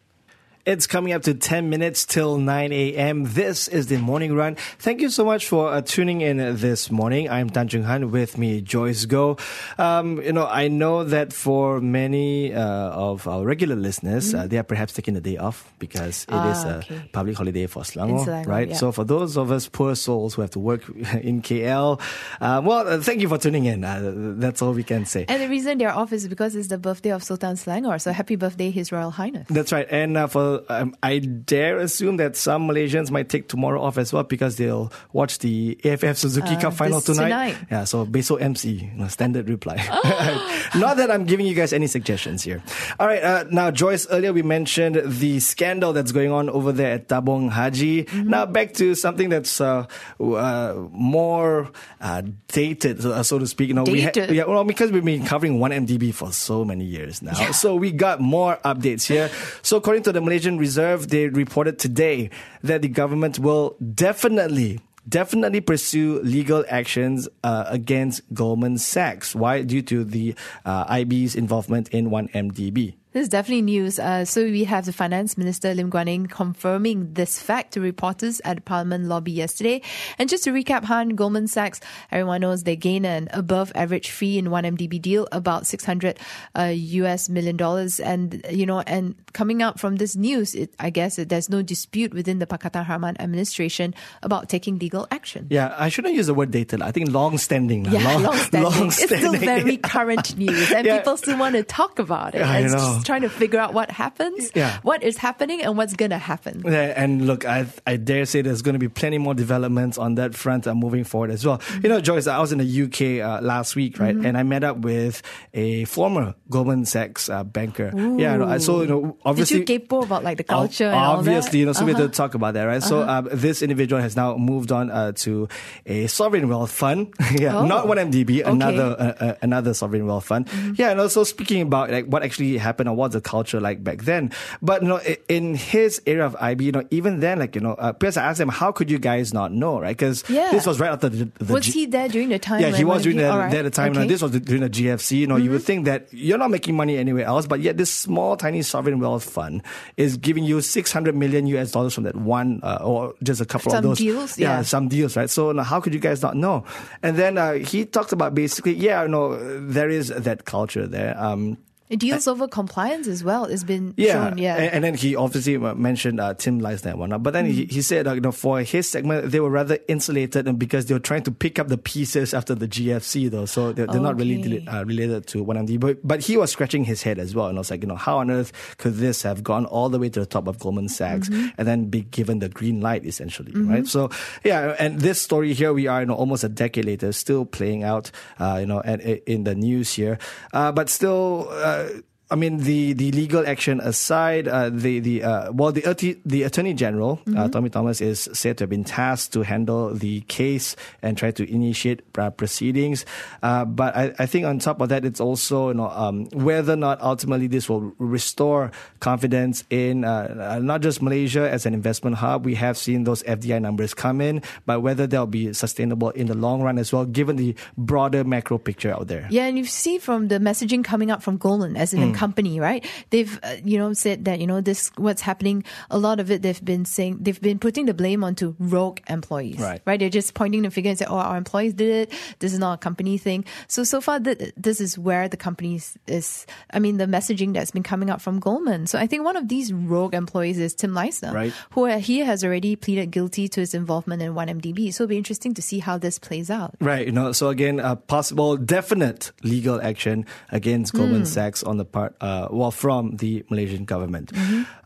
It's 0.64 0.86
coming 0.86 1.12
up 1.12 1.24
to 1.24 1.34
10 1.34 1.72
minutes 1.72 2.06
till 2.06 2.38
9 2.38 2.72
a.m. 2.72 3.24
This 3.24 3.68
is 3.68 3.88
the 3.88 3.98
morning 3.98 4.36
run. 4.36 4.54
Thank 4.78 5.02
you 5.02 5.10
so 5.10 5.26
much 5.26 5.48
for 5.48 5.74
uh, 5.74 5.82
tuning 5.82 6.22
in 6.22 6.38
this 6.38 6.92
morning. 6.92 7.28
I'm 7.32 7.50
Tan 7.50 7.68
Jung 7.68 7.82
Han 7.82 8.12
with 8.12 8.38
me, 8.38 8.62
Joyce 8.62 9.08
Goh. 9.08 9.40
Um, 9.80 10.22
you 10.22 10.32
know, 10.34 10.46
I 10.46 10.68
know 10.68 11.04
that 11.04 11.34
for 11.34 11.82
many 11.82 12.54
uh, 12.54 12.62
of 12.62 13.28
our 13.28 13.44
regular 13.44 13.76
listeners, 13.76 14.36
uh, 14.36 14.46
they 14.46 14.60
are 14.60 14.64
perhaps 14.64 14.94
taking 14.94 15.16
the 15.16 15.22
day 15.22 15.38
off 15.38 15.74
because 15.80 16.26
it 16.30 16.36
is 16.36 16.64
Ah, 16.64 16.68
a 16.68 16.78
okay. 16.78 17.02
public 17.12 17.38
holiday 17.38 17.66
for 17.66 17.82
Selangor, 17.82 18.24
Selangor, 18.24 18.46
right? 18.48 18.70
yeah. 18.70 18.76
So 18.76 18.92
for 18.92 19.04
those 19.04 19.38
of 19.38 19.50
us 19.52 19.68
poor 19.68 19.96
souls 19.96 20.36
who 20.36 20.44
have 20.44 20.52
to 20.52 20.60
work 20.60 20.88
in 21.24 21.42
KL, 21.42 22.00
uh, 22.40 22.62
well, 22.64 22.88
uh, 22.88 23.02
thank 23.02 23.20
you 23.22 23.28
for 23.30 23.40
tuning 23.40 23.66
in. 23.66 23.84
Uh, 23.84 24.12
that's 24.38 24.62
all 24.62 24.74
we 24.74 24.84
can 24.84 25.06
say. 25.06 25.26
and 25.28 25.42
the 25.42 25.50
reason 25.50 25.80
they're 25.80 25.90
off 25.90 26.14
is 26.14 26.28
because 26.28 26.56
it's 26.56 26.68
the 26.68 26.78
birthday 26.78 27.10
of 27.10 27.24
Sultan 27.24 27.56
Selangor. 27.56 28.00
So 28.00 28.12
happy 28.12 28.36
birthday, 28.36 28.70
His 28.70 28.92
Royal 28.92 29.10
Highness. 29.10 29.48
That's 29.50 29.72
right. 29.72 29.88
And 29.90 30.16
uh, 30.18 30.28
for 30.60 30.72
um, 30.74 30.96
I 31.04 31.20
dare 31.20 31.78
assume 31.78 32.18
that 32.18 32.36
some 32.36 32.68
Malaysians 32.68 33.12
might 33.12 33.30
take 33.30 33.48
tomorrow 33.48 33.82
off 33.82 33.98
as 33.98 34.12
well 34.14 34.24
because 34.24 34.58
they'll 34.58 34.92
watch 35.14 35.40
the 35.40 35.78
AFF 35.84 36.18
Suzuki 36.18 36.56
Uh, 36.56 36.60
Cup 36.62 36.74
final 36.74 37.02
tonight. 37.02 37.24
tonight. 37.30 37.58
Yeah, 37.70 37.84
so 37.86 38.06
Beso 38.06 38.40
MC, 38.42 38.90
standard 39.10 39.50
reply. 39.50 39.76
Not 40.76 40.98
that 40.98 41.12
I'm 41.12 41.26
giving 41.26 41.46
you 41.46 41.54
guys 41.56 41.74
any 41.74 41.88
suggestions 41.88 42.44
here. 42.44 42.64
All 43.00 43.08
right, 43.08 43.22
uh, 43.24 43.46
now 43.52 43.72
Joyce, 43.72 44.08
earlier 44.10 44.34
we 44.34 44.42
mentioned 44.42 45.02
the 45.06 45.40
scandal 45.40 45.94
that's 45.94 46.12
going 46.12 46.32
on 46.32 46.50
over 46.50 46.72
there 46.72 46.94
at 46.94 47.08
Tabung 47.08 47.50
Haji. 47.50 48.06
Mm-hmm. 48.06 48.30
Now 48.30 48.46
back 48.46 48.74
to 48.76 48.96
something 48.96 49.30
that's 49.30 49.60
uh, 49.62 49.86
uh, 50.20 50.74
more 50.92 51.70
uh, 52.00 52.24
dated, 52.48 53.02
so, 53.02 53.22
so 53.22 53.38
to 53.40 53.46
speak. 53.48 53.68
You 53.70 53.76
know, 53.76 53.84
we 53.84 54.02
ha- 54.02 54.12
Dated? 54.12 54.36
yeah, 54.36 54.46
well, 54.46 54.64
because 54.64 54.92
we've 54.92 55.06
been 55.06 55.26
covering 55.26 55.60
1MDB 55.60 56.14
for 56.14 56.32
so 56.32 56.64
many 56.66 56.86
years 56.86 57.22
now. 57.22 57.34
So 57.52 57.76
we 57.76 57.92
got 57.92 58.20
more 58.22 58.58
updates 58.66 59.06
here. 59.06 59.30
So 59.62 59.78
according 59.78 60.04
to 60.04 60.12
the 60.12 60.22
Malaysia 60.22 60.41
Reserve, 60.46 61.10
they 61.10 61.28
reported 61.28 61.80
today 61.80 62.30
that 62.64 62.82
the 62.82 62.88
government 62.88 63.40
will 63.40 63.76
definitely 63.94 64.80
definitely 65.08 65.62
pursue 65.62 66.22
legal 66.22 66.64
actions 66.70 67.28
uh, 67.44 67.66
against 67.68 68.22
Goldman 68.34 68.78
Sachs. 68.78 69.36
Why? 69.36 69.64
Due 69.64 69.82
to 69.84 70.04
the 70.04 70.36
uh, 70.64 70.86
IB's 70.86 71.36
involvement 71.36 71.90
in 71.90 72.10
1MDB. 72.10 72.96
This 73.14 73.24
is 73.24 73.30
definitely 73.30 73.64
news. 73.64 74.00
Uh, 74.00 74.24
so 74.24 74.42
we 74.46 74.64
have 74.64 74.86
the 74.86 74.94
Finance 74.94 75.38
Minister 75.38 75.74
Lim 75.74 75.92
Guan 75.92 76.08
Eng 76.08 76.28
confirming 76.28 77.12
this 77.14 77.42
fact 77.42 77.74
to 77.74 77.82
reporters 77.82 78.40
at 78.46 78.64
Parliament 78.64 79.04
lobby 79.06 79.34
yesterday. 79.34 79.82
And 80.18 80.30
just 80.30 80.46
to 80.46 80.52
recap, 80.52 80.86
Han, 80.86 81.10
Goldman 81.10 81.48
Sachs, 81.50 81.82
everyone 82.10 82.40
knows 82.40 82.64
they 82.64 82.78
gain 82.78 83.04
an 83.04 83.28
above 83.34 83.74
average 83.76 84.12
fee 84.12 84.38
in 84.38 84.50
one 84.50 84.64
MDB 84.64 85.02
deal, 85.02 85.28
about 85.34 85.68
600 85.68 86.20
uh, 86.58 86.72
US 86.74 87.28
million 87.28 87.58
dollars. 87.58 88.00
And, 88.00 88.46
you 88.50 88.66
know, 88.66 88.80
and 88.80 89.16
coming 89.34 89.62
out 89.62 89.78
from 89.78 89.98
this 89.98 90.16
news, 90.16 90.56
it, 90.56 90.74
I 90.80 90.90
guess 90.90 91.20
it, 91.20 91.28
there's 91.28 91.50
no 91.50 91.62
dispute 91.62 92.14
within 92.14 92.40
the 92.40 92.48
Pakatan 92.48 92.86
Harapan 92.86 93.20
administration 93.20 93.94
about 94.24 94.48
taking 94.48 94.80
legal 94.80 95.06
action. 95.12 95.48
Yeah, 95.50 95.76
I 95.78 95.90
shouldn't 95.90 96.14
use 96.14 96.28
the 96.28 96.34
word 96.34 96.52
dated. 96.52 96.82
I 96.82 96.94
think 96.94 97.12
long 97.12 97.38
standing. 97.38 97.84
Yeah, 97.92 98.04
long, 98.06 98.24
long 98.24 98.36
standing. 98.38 98.72
long 98.72 98.88
It's 98.88 99.04
still 99.04 99.34
very 99.34 99.76
current 99.84 100.38
news, 100.38 100.72
and 100.72 100.86
Yeah. 100.88 101.00
people 101.00 101.18
still 101.18 101.38
want 101.38 101.56
to 101.56 101.64
talk 101.64 102.00
about 102.00 102.36
it. 102.36 102.40
Know. 102.40 103.01
Just 103.02 103.06
trying 103.06 103.22
to 103.22 103.30
figure 103.30 103.60
out 103.60 103.74
what 103.74 103.90
happens, 103.92 104.52
Yeah. 104.56 104.78
what 104.84 105.04
is 105.04 105.18
happening, 105.18 105.62
and 105.62 105.78
what's 105.78 105.94
going 105.96 106.12
to 106.12 106.18
happen. 106.18 106.62
Yeah, 106.66 106.94
and 106.96 107.26
look, 107.28 107.46
I 107.46 107.66
I 107.88 107.98
dare 107.98 108.26
say 108.26 108.42
there's 108.42 108.62
going 108.62 108.74
to 108.74 108.80
be 108.80 108.90
plenty 108.90 109.18
more 109.18 109.34
developments 109.34 109.98
on 109.98 110.16
that 110.16 110.36
front 110.36 110.68
uh, 110.68 110.76
moving 110.76 111.04
forward 111.04 111.32
as 111.32 111.46
well. 111.46 111.58
Mm-hmm. 111.58 111.80
You 111.84 111.90
know, 111.90 112.00
Joyce, 112.02 112.28
I 112.28 112.40
was 112.40 112.52
in 112.52 112.60
the 112.60 112.70
UK 112.84 113.22
uh, 113.26 113.42
last 113.42 113.76
week, 113.76 114.00
right, 114.00 114.16
and 114.16 114.38
I 114.38 114.44
met 114.44 114.64
up 114.64 114.78
with 114.78 115.22
a 115.54 115.86
former 115.86 116.36
Goldman 116.50 116.86
Sachs 116.86 117.30
uh, 117.30 117.44
banker. 117.44 117.92
Yeah, 117.96 118.44
I- 118.46 118.58
so 118.60 118.82
you 118.82 118.88
know, 118.88 119.02
Did 119.02 119.14
obviously. 119.26 119.60
you 119.60 119.66
capo 119.66 120.04
about 120.04 120.24
like 120.24 120.38
the 120.38 120.44
culture? 120.44 120.92
Obviously, 120.94 121.60
you 121.60 121.66
know, 121.66 121.74
so 121.74 121.86
we 121.86 121.92
Uh-huh. 121.94 122.04
had 122.04 122.12
to 122.14 122.18
talk 122.18 122.34
about 122.36 122.54
that, 122.54 122.64
right? 122.66 122.84
So 122.84 123.02
um, 123.08 123.28
this 123.32 123.62
individual 123.62 124.02
has 124.02 124.16
now 124.16 124.38
moved 124.38 124.72
on 124.72 124.92
uh, 124.92 125.12
to 125.26 125.48
a 125.86 126.08
sovereign 126.08 126.48
wealth 126.48 126.72
fund. 126.72 127.14
yeah, 127.36 127.58
Oh. 127.58 127.66
not 127.66 127.88
one 127.88 127.98
MDB, 127.98 128.42
Okay. 128.42 128.50
Mm-hmm. 128.52 128.62
another 128.62 128.88
uh, 129.00 129.26
uh, 129.26 129.36
another 129.42 129.74
sovereign 129.74 130.06
wealth 130.06 130.26
fund. 130.26 130.48
Yeah, 130.78 130.92
and 130.92 131.00
also 131.00 131.24
speaking 131.24 131.62
about 131.62 131.90
like 131.92 132.06
what 132.06 132.24
actually 132.24 132.58
happened 132.58 132.90
or 132.92 132.96
what's 132.96 133.14
the 133.14 133.22
culture 133.22 133.60
like 133.60 133.84
back 133.84 134.04
then. 134.04 134.32
But 134.62 134.82
you 134.84 134.90
know, 134.90 135.00
in 135.30 135.56
his 135.56 136.02
area 136.06 136.26
of 136.26 136.36
IB, 136.40 136.66
you 136.66 136.72
know, 136.72 136.84
even 136.92 137.20
then, 137.22 137.40
like 137.40 137.56
you 137.56 137.62
know, 137.62 137.74
uh, 137.74 137.94
because 137.94 138.18
I 138.18 138.26
asked 138.26 138.40
him, 138.40 138.50
how 138.50 138.72
could 138.72 138.92
you 138.92 139.00
guys 139.00 139.34
not 139.34 139.52
know, 139.52 139.80
right? 139.80 139.96
Because 139.96 140.24
Yeah. 140.30 140.52
this 140.52 140.66
was 140.66 140.80
right 140.80 140.92
after 140.92 141.10
the, 141.10 141.32
the 141.40 141.54
Was 141.54 141.66
G- 141.66 141.72
he 141.72 141.86
there 141.86 142.08
during 142.10 142.30
the 142.30 142.40
time? 142.40 142.60
yeah, 142.62 142.76
he 142.76 142.84
was 142.84 143.04
during 143.04 143.18
the, 143.18 143.30
right. 143.30 143.50
there 143.50 143.60
at 143.62 143.64
the 143.64 143.70
time. 143.72 143.94
You 143.94 143.94
know, 143.94 144.00
Okay. 144.02 144.08
Mm-hmm. 144.08 144.12
this 144.14 144.22
was 144.22 144.32
during 144.42 144.62
the 144.64 144.70
GFC. 144.70 145.18
You 145.18 145.28
know, 145.28 145.38
you 145.38 145.52
would 145.52 145.64
think 145.64 145.86
that 145.86 146.08
you're 146.12 146.38
not 146.38 146.52
making 146.52 146.76
money 146.76 146.98
anywhere 146.98 147.26
else, 147.26 147.48
but 147.48 147.62
yet 147.62 147.78
this 147.78 147.90
small, 147.92 148.36
tiny 148.36 148.62
sovereign 148.62 149.00
wealth 149.00 149.24
fund 149.24 149.64
is 149.98 150.18
giving 150.18 150.44
you 150.44 150.60
600 150.62 151.16
million 151.16 151.48
US 151.48 151.72
dollars 151.72 151.94
from 151.96 152.04
that 152.04 152.16
one, 152.16 152.60
uh, 152.64 152.80
or 152.82 153.14
just 153.24 153.40
a 153.42 153.46
couple 153.46 153.72
Some 153.72 153.78
of 153.80 153.84
those 153.84 153.98
deals, 154.00 154.38
Yeah, 154.38 154.58
yeah. 154.58 154.62
some 154.64 154.88
deals, 154.90 155.16
right? 155.16 155.30
So 155.30 155.52
now, 155.52 155.64
how 155.64 155.80
could 155.80 155.94
you 155.94 156.00
guys 156.00 156.22
not 156.22 156.36
know? 156.36 156.66
And 157.04 157.16
then 157.18 157.38
uh, 157.38 157.54
he 157.54 157.86
talked 157.86 158.12
about 158.12 158.34
basically, 158.36 158.74
yeah, 158.74 159.04
you 159.04 159.08
know, 159.10 159.38
there 159.62 159.90
is 159.90 160.10
that 160.10 160.46
culture 160.46 160.88
there. 160.88 161.16
Um, 161.18 161.58
It 161.92 162.00
deals 162.00 162.26
over 162.26 162.48
compliance 162.48 163.06
as 163.08 163.22
well. 163.22 163.44
It's 163.46 163.66
been 163.66 163.94
yeah, 163.98 164.30
shown. 164.30 164.38
Yeah. 164.38 164.56
And, 164.56 164.74
and 164.76 164.84
then 164.84 164.94
he 164.94 165.14
obviously 165.16 165.58
uh, 165.58 165.76
mentioned 165.76 166.22
uh, 166.22 166.34
Tim 166.34 166.62
Leissner 166.62 166.92
and 166.92 167.00
whatnot. 167.00 167.22
But 167.22 167.34
then 167.34 167.46
he, 167.46 167.66
he 167.66 167.82
said, 167.82 168.08
uh, 168.08 168.14
you 168.14 168.22
know, 168.22 168.32
for 168.32 168.62
his 168.62 168.90
segment, 168.90 169.30
they 169.30 169.42
were 169.42 169.50
rather 169.50 169.78
insulated 169.90 170.48
and 170.48 170.58
because 170.58 170.86
they 170.86 170.94
were 170.94 171.02
trying 171.02 171.24
to 171.24 171.32
pick 171.32 171.60
up 171.60 171.68
the 171.68 171.78
pieces 171.78 172.34
after 172.34 172.56
the 172.56 172.68
GFC, 172.68 173.30
though. 173.30 173.44
So 173.46 173.74
they're, 173.74 173.88
they're 173.88 174.00
not 174.00 174.16
really 174.16 174.32
Okay. 174.42 174.66
uh, 174.68 174.86
related 174.86 175.28
to 175.28 175.44
1MD. 175.44 175.80
But, 175.80 176.08
but 176.08 176.22
he 176.22 176.38
was 176.38 176.50
scratching 176.52 176.86
his 176.86 177.04
head 177.04 177.20
as 177.20 177.36
well. 177.36 177.48
And 177.48 177.58
I 177.58 177.60
was 177.60 177.70
like, 177.70 177.82
you 177.82 177.88
know, 177.88 177.98
how 177.98 178.20
on 178.20 178.32
earth 178.32 178.54
could 178.78 178.96
this 178.96 179.24
have 179.24 179.44
gone 179.44 179.66
all 179.66 179.90
the 179.90 180.00
way 180.00 180.08
to 180.08 180.22
the 180.22 180.26
top 180.26 180.48
of 180.48 180.60
Goldman 180.60 180.88
Sachs 180.88 181.28
and 181.28 181.68
then 181.68 181.88
be 181.90 182.04
given 182.04 182.40
the 182.40 182.48
green 182.48 182.80
light, 182.80 183.06
essentially, 183.06 183.52
right? 183.54 183.86
So, 183.86 184.10
yeah, 184.46 184.76
and 184.80 185.02
this 185.02 185.22
story 185.22 185.54
here, 185.54 185.74
we 185.74 185.88
are, 185.88 186.00
you 186.00 186.06
know, 186.06 186.16
almost 186.16 186.46
a 186.46 186.50
decade 186.50 186.86
later, 186.86 187.12
still 187.12 187.44
playing 187.44 187.84
out, 187.84 188.12
uh, 188.40 188.58
you 188.62 188.66
know, 188.66 188.80
and, 188.80 189.02
in 189.02 189.44
the 189.44 189.56
news 189.56 189.92
here. 189.94 190.18
Uh, 190.54 190.72
but 190.72 190.90
still, 190.90 191.50
uh, 191.82 192.02
I 192.32 192.36
mean, 192.36 192.60
the, 192.60 192.94
the 192.94 193.12
legal 193.12 193.46
action 193.46 193.82
aside, 193.82 194.48
uh, 194.48 194.70
the 194.70 195.00
the 195.00 195.24
uh, 195.24 195.52
well, 195.52 195.74
the 195.74 195.84
the 196.26 196.44
attorney 196.44 196.74
general 196.74 197.20
uh, 197.36 197.50
Tommy 197.50 197.70
Thomas 197.70 198.00
is 198.00 198.30
said 198.32 198.58
to 198.58 198.64
have 198.64 198.70
been 198.70 198.86
tasked 198.86 199.34
to 199.34 199.42
handle 199.42 199.94
the 199.94 200.22
case 200.22 200.78
and 201.02 201.18
try 201.18 201.32
to 201.32 201.44
initiate 201.52 202.04
uh, 202.18 202.30
proceedings. 202.30 203.06
Uh, 203.44 203.66
but 203.66 203.96
I, 203.98 204.14
I 204.18 204.26
think 204.28 204.46
on 204.46 204.60
top 204.60 204.80
of 204.80 204.88
that, 204.90 205.04
it's 205.04 205.20
also 205.20 205.70
you 205.70 205.74
know 205.74 205.90
um, 205.90 206.26
whether 206.32 206.74
or 206.74 206.78
not 206.78 207.02
ultimately 207.02 207.48
this 207.48 207.68
will 207.68 207.92
restore 207.98 208.72
confidence 209.02 209.66
in 209.70 210.06
uh, 210.06 210.56
uh, 210.56 210.60
not 210.60 210.80
just 210.82 211.02
Malaysia 211.02 211.50
as 211.52 211.66
an 211.66 211.74
investment 211.74 212.16
hub. 212.16 212.46
We 212.46 212.56
have 212.56 212.78
seen 212.78 213.04
those 213.04 213.24
FDI 213.24 213.62
numbers 213.62 213.94
come 213.94 214.22
in, 214.22 214.42
but 214.66 214.80
whether 214.80 215.06
they'll 215.06 215.28
be 215.28 215.52
sustainable 215.52 216.12
in 216.12 216.28
the 216.28 216.36
long 216.36 216.62
run 216.62 216.78
as 216.78 216.94
well, 216.94 217.04
given 217.04 217.36
the 217.36 217.56
broader 217.78 218.24
macro 218.24 218.58
picture 218.58 218.94
out 218.94 219.08
there. 219.08 219.28
Yeah, 219.30 219.48
and 219.48 219.58
you 219.58 219.66
see 219.66 219.98
from 219.98 220.30
the 220.30 220.40
messaging 220.40 220.84
coming 220.84 221.12
out 221.12 221.22
from 221.22 221.36
Goldman 221.36 221.76
as 221.76 221.94
an 221.94 222.02
company, 222.22 222.60
right? 222.60 222.82
They've 223.10 223.34
uh, 223.44 223.58
you 223.72 223.78
know 223.82 223.94
said 223.94 224.26
that 224.26 224.38
you 224.42 224.48
know 224.52 224.62
this 224.70 224.92
what's 225.06 225.24
happening. 225.30 225.64
A 225.90 225.98
lot 226.08 226.18
of 226.24 226.30
it 226.34 226.42
they've 226.46 226.64
been 226.74 226.86
saying 226.86 227.18
they've 227.24 227.42
been 227.50 227.60
putting 227.66 227.86
the 227.90 227.94
blame 228.02 228.24
onto 228.24 228.54
rogue 228.60 229.00
employees, 229.10 229.60
Right. 229.60 229.82
Right? 229.88 230.00
They're 230.00 230.18
just 230.22 230.34
pointing 230.42 230.62
the 230.64 230.72
finger 230.72 230.90
and 230.94 231.00
say, 231.02 231.08
"Oh, 231.10 231.18
our 231.18 231.38
employees 231.38 231.74
did 231.74 231.92
it. 232.02 232.08
This 232.40 232.54
is 232.54 232.60
not 232.66 232.74
a 232.80 232.82
company 232.88 233.18
thing." 233.18 233.46
So 233.68 233.84
so 233.84 233.98
far, 234.02 234.20
th- 234.20 234.54
this 234.68 234.80
is 234.86 234.98
where 235.08 235.26
the 235.34 235.38
companies 235.48 235.98
is. 236.08 236.46
I 236.76 236.80
mean, 236.80 236.98
the 236.98 237.06
messaging 237.18 237.54
that's 237.54 237.72
been 237.72 237.84
coming 237.92 238.10
out 238.14 238.22
from 238.22 238.40
Goldman. 238.40 238.88
So 238.88 239.00
I 239.00 239.08
think 239.08 239.24
one 239.24 239.36
of 239.36 239.48
these 239.48 239.74
rogue 239.74 240.14
employees 240.14 240.60
is 240.60 240.76
Tim 240.76 240.94
Leissner, 240.94 241.34
Right. 241.34 241.54
Who 241.74 241.88
uh, 241.88 241.98
he 242.00 242.20
has 242.30 242.44
already 242.44 242.76
pleaded 242.76 243.12
guilty 243.12 243.48
to 243.50 243.60
his 243.60 243.74
involvement 243.74 244.22
in 244.22 244.34
1MDB. 244.34 244.94
So 244.94 245.04
it'll 245.04 245.10
be 245.10 245.18
interesting 245.18 245.54
to 245.56 245.62
see 245.62 245.80
how 245.80 245.98
this 245.98 246.20
plays 246.20 246.50
out. 246.50 246.76
Right, 246.80 247.06
you 247.08 247.12
know, 247.12 247.32
so 247.32 247.50
again, 247.50 247.80
a 247.80 247.96
possible 247.96 248.58
definite 248.58 249.32
legal 249.44 249.82
action 249.82 250.26
against 250.52 250.94
Goldman 250.94 251.26
Sachs 251.26 251.64
on 251.64 251.78
the 251.78 251.86
part, 251.86 252.11
uh, 252.20 252.48
well, 252.52 252.72
from 252.72 253.18
the 253.18 253.46
Malaysian 253.50 253.86
government. 253.86 254.32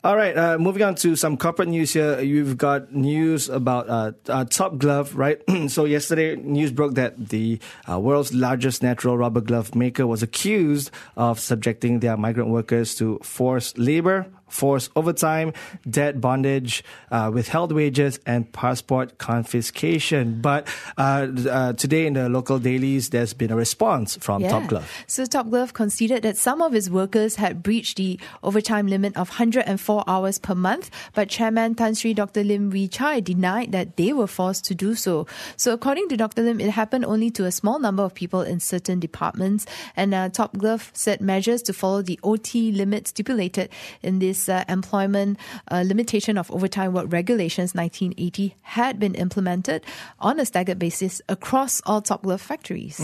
All 0.03 0.15
right, 0.15 0.37
uh, 0.37 0.57
moving 0.57 0.83
on 0.83 0.95
to 0.95 1.15
some 1.15 1.37
corporate 1.37 1.67
news 1.67 1.93
here. 1.93 2.19
You've 2.19 2.57
got 2.57 2.93
news 2.93 3.49
about 3.49 3.89
uh, 3.89 4.11
uh, 4.29 4.45
Top 4.45 4.77
Glove, 4.77 5.15
right? 5.15 5.41
so 5.67 5.85
yesterday, 5.85 6.35
news 6.35 6.71
broke 6.71 6.95
that 6.95 7.29
the 7.29 7.59
uh, 7.89 7.99
world's 7.99 8.33
largest 8.33 8.83
natural 8.83 9.17
rubber 9.17 9.41
glove 9.41 9.73
maker 9.73 10.05
was 10.05 10.21
accused 10.21 10.91
of 11.17 11.39
subjecting 11.39 11.99
their 11.99 12.17
migrant 12.17 12.49
workers 12.49 12.93
to 12.95 13.19
forced 13.23 13.77
labor 13.77 14.27
forced 14.47 14.91
overtime, 14.95 15.53
debt 15.89 16.21
bondage, 16.21 16.83
uh, 17.11 17.31
withheld 17.33 17.71
wages, 17.71 18.19
and 18.25 18.51
passport 18.51 19.17
confiscation. 19.17 20.41
But 20.41 20.67
uh, 20.97 21.27
uh, 21.49 21.73
today 21.73 22.07
in 22.07 22.13
the 22.13 22.29
local 22.29 22.59
dailies, 22.59 23.09
there's 23.09 23.33
been 23.33 23.51
a 23.51 23.55
response 23.55 24.17
from 24.17 24.43
Top 24.43 24.67
Glove. 24.67 24.91
So 25.07 25.25
Top 25.25 25.49
Glove 25.49 25.73
conceded 25.73 26.23
that 26.23 26.37
some 26.37 26.61
of 26.61 26.73
its 26.73 26.89
workers 26.89 27.35
had 27.35 27.63
breached 27.63 27.97
the 27.97 28.19
overtime 28.43 28.87
limit 28.87 29.15
of 29.17 29.29
104 29.29 30.03
hours 30.07 30.39
per 30.39 30.55
month, 30.55 30.89
but 31.13 31.29
Chairman 31.29 31.75
Tan 31.75 31.95
Sri 31.95 32.13
Dr. 32.13 32.43
Lim 32.43 32.69
Wee 32.69 32.87
Chai 32.87 33.19
denied 33.19 33.71
that 33.71 33.97
they 33.97 34.13
were 34.13 34.27
forced 34.27 34.65
to 34.65 34.75
do 34.75 34.95
so. 34.95 35.27
So 35.57 35.73
according 35.73 36.09
to 36.09 36.17
Dr. 36.17 36.43
Lim, 36.43 36.59
it 36.59 36.69
happened 36.71 37.05
only 37.05 37.29
to 37.31 37.45
a 37.45 37.51
small 37.51 37.79
number 37.79 38.03
of 38.03 38.13
people 38.13 38.41
in 38.41 38.59
certain 38.59 38.99
departments, 38.99 39.65
and 39.95 40.13
uh, 40.13 40.29
Top 40.29 40.57
Glove 40.57 40.91
said 40.93 41.21
measures 41.21 41.61
to 41.63 41.73
follow 41.73 42.01
the 42.01 42.19
OT 42.23 42.71
limit 42.71 43.07
stipulated 43.07 43.69
in 44.01 44.19
this 44.19 44.34
uh, 44.49 44.63
employment 44.67 45.37
uh, 45.71 45.83
limitation 45.85 46.37
of 46.37 46.51
overtime 46.51 46.93
work 46.93 47.11
regulations 47.11 47.73
1980 47.73 48.55
had 48.61 48.99
been 48.99 49.15
implemented 49.15 49.83
on 50.19 50.39
a 50.39 50.45
staggered 50.45 50.79
basis 50.79 51.21
across 51.29 51.81
all 51.85 52.01
Top 52.01 52.23
Glove 52.23 52.41
factories. 52.41 52.99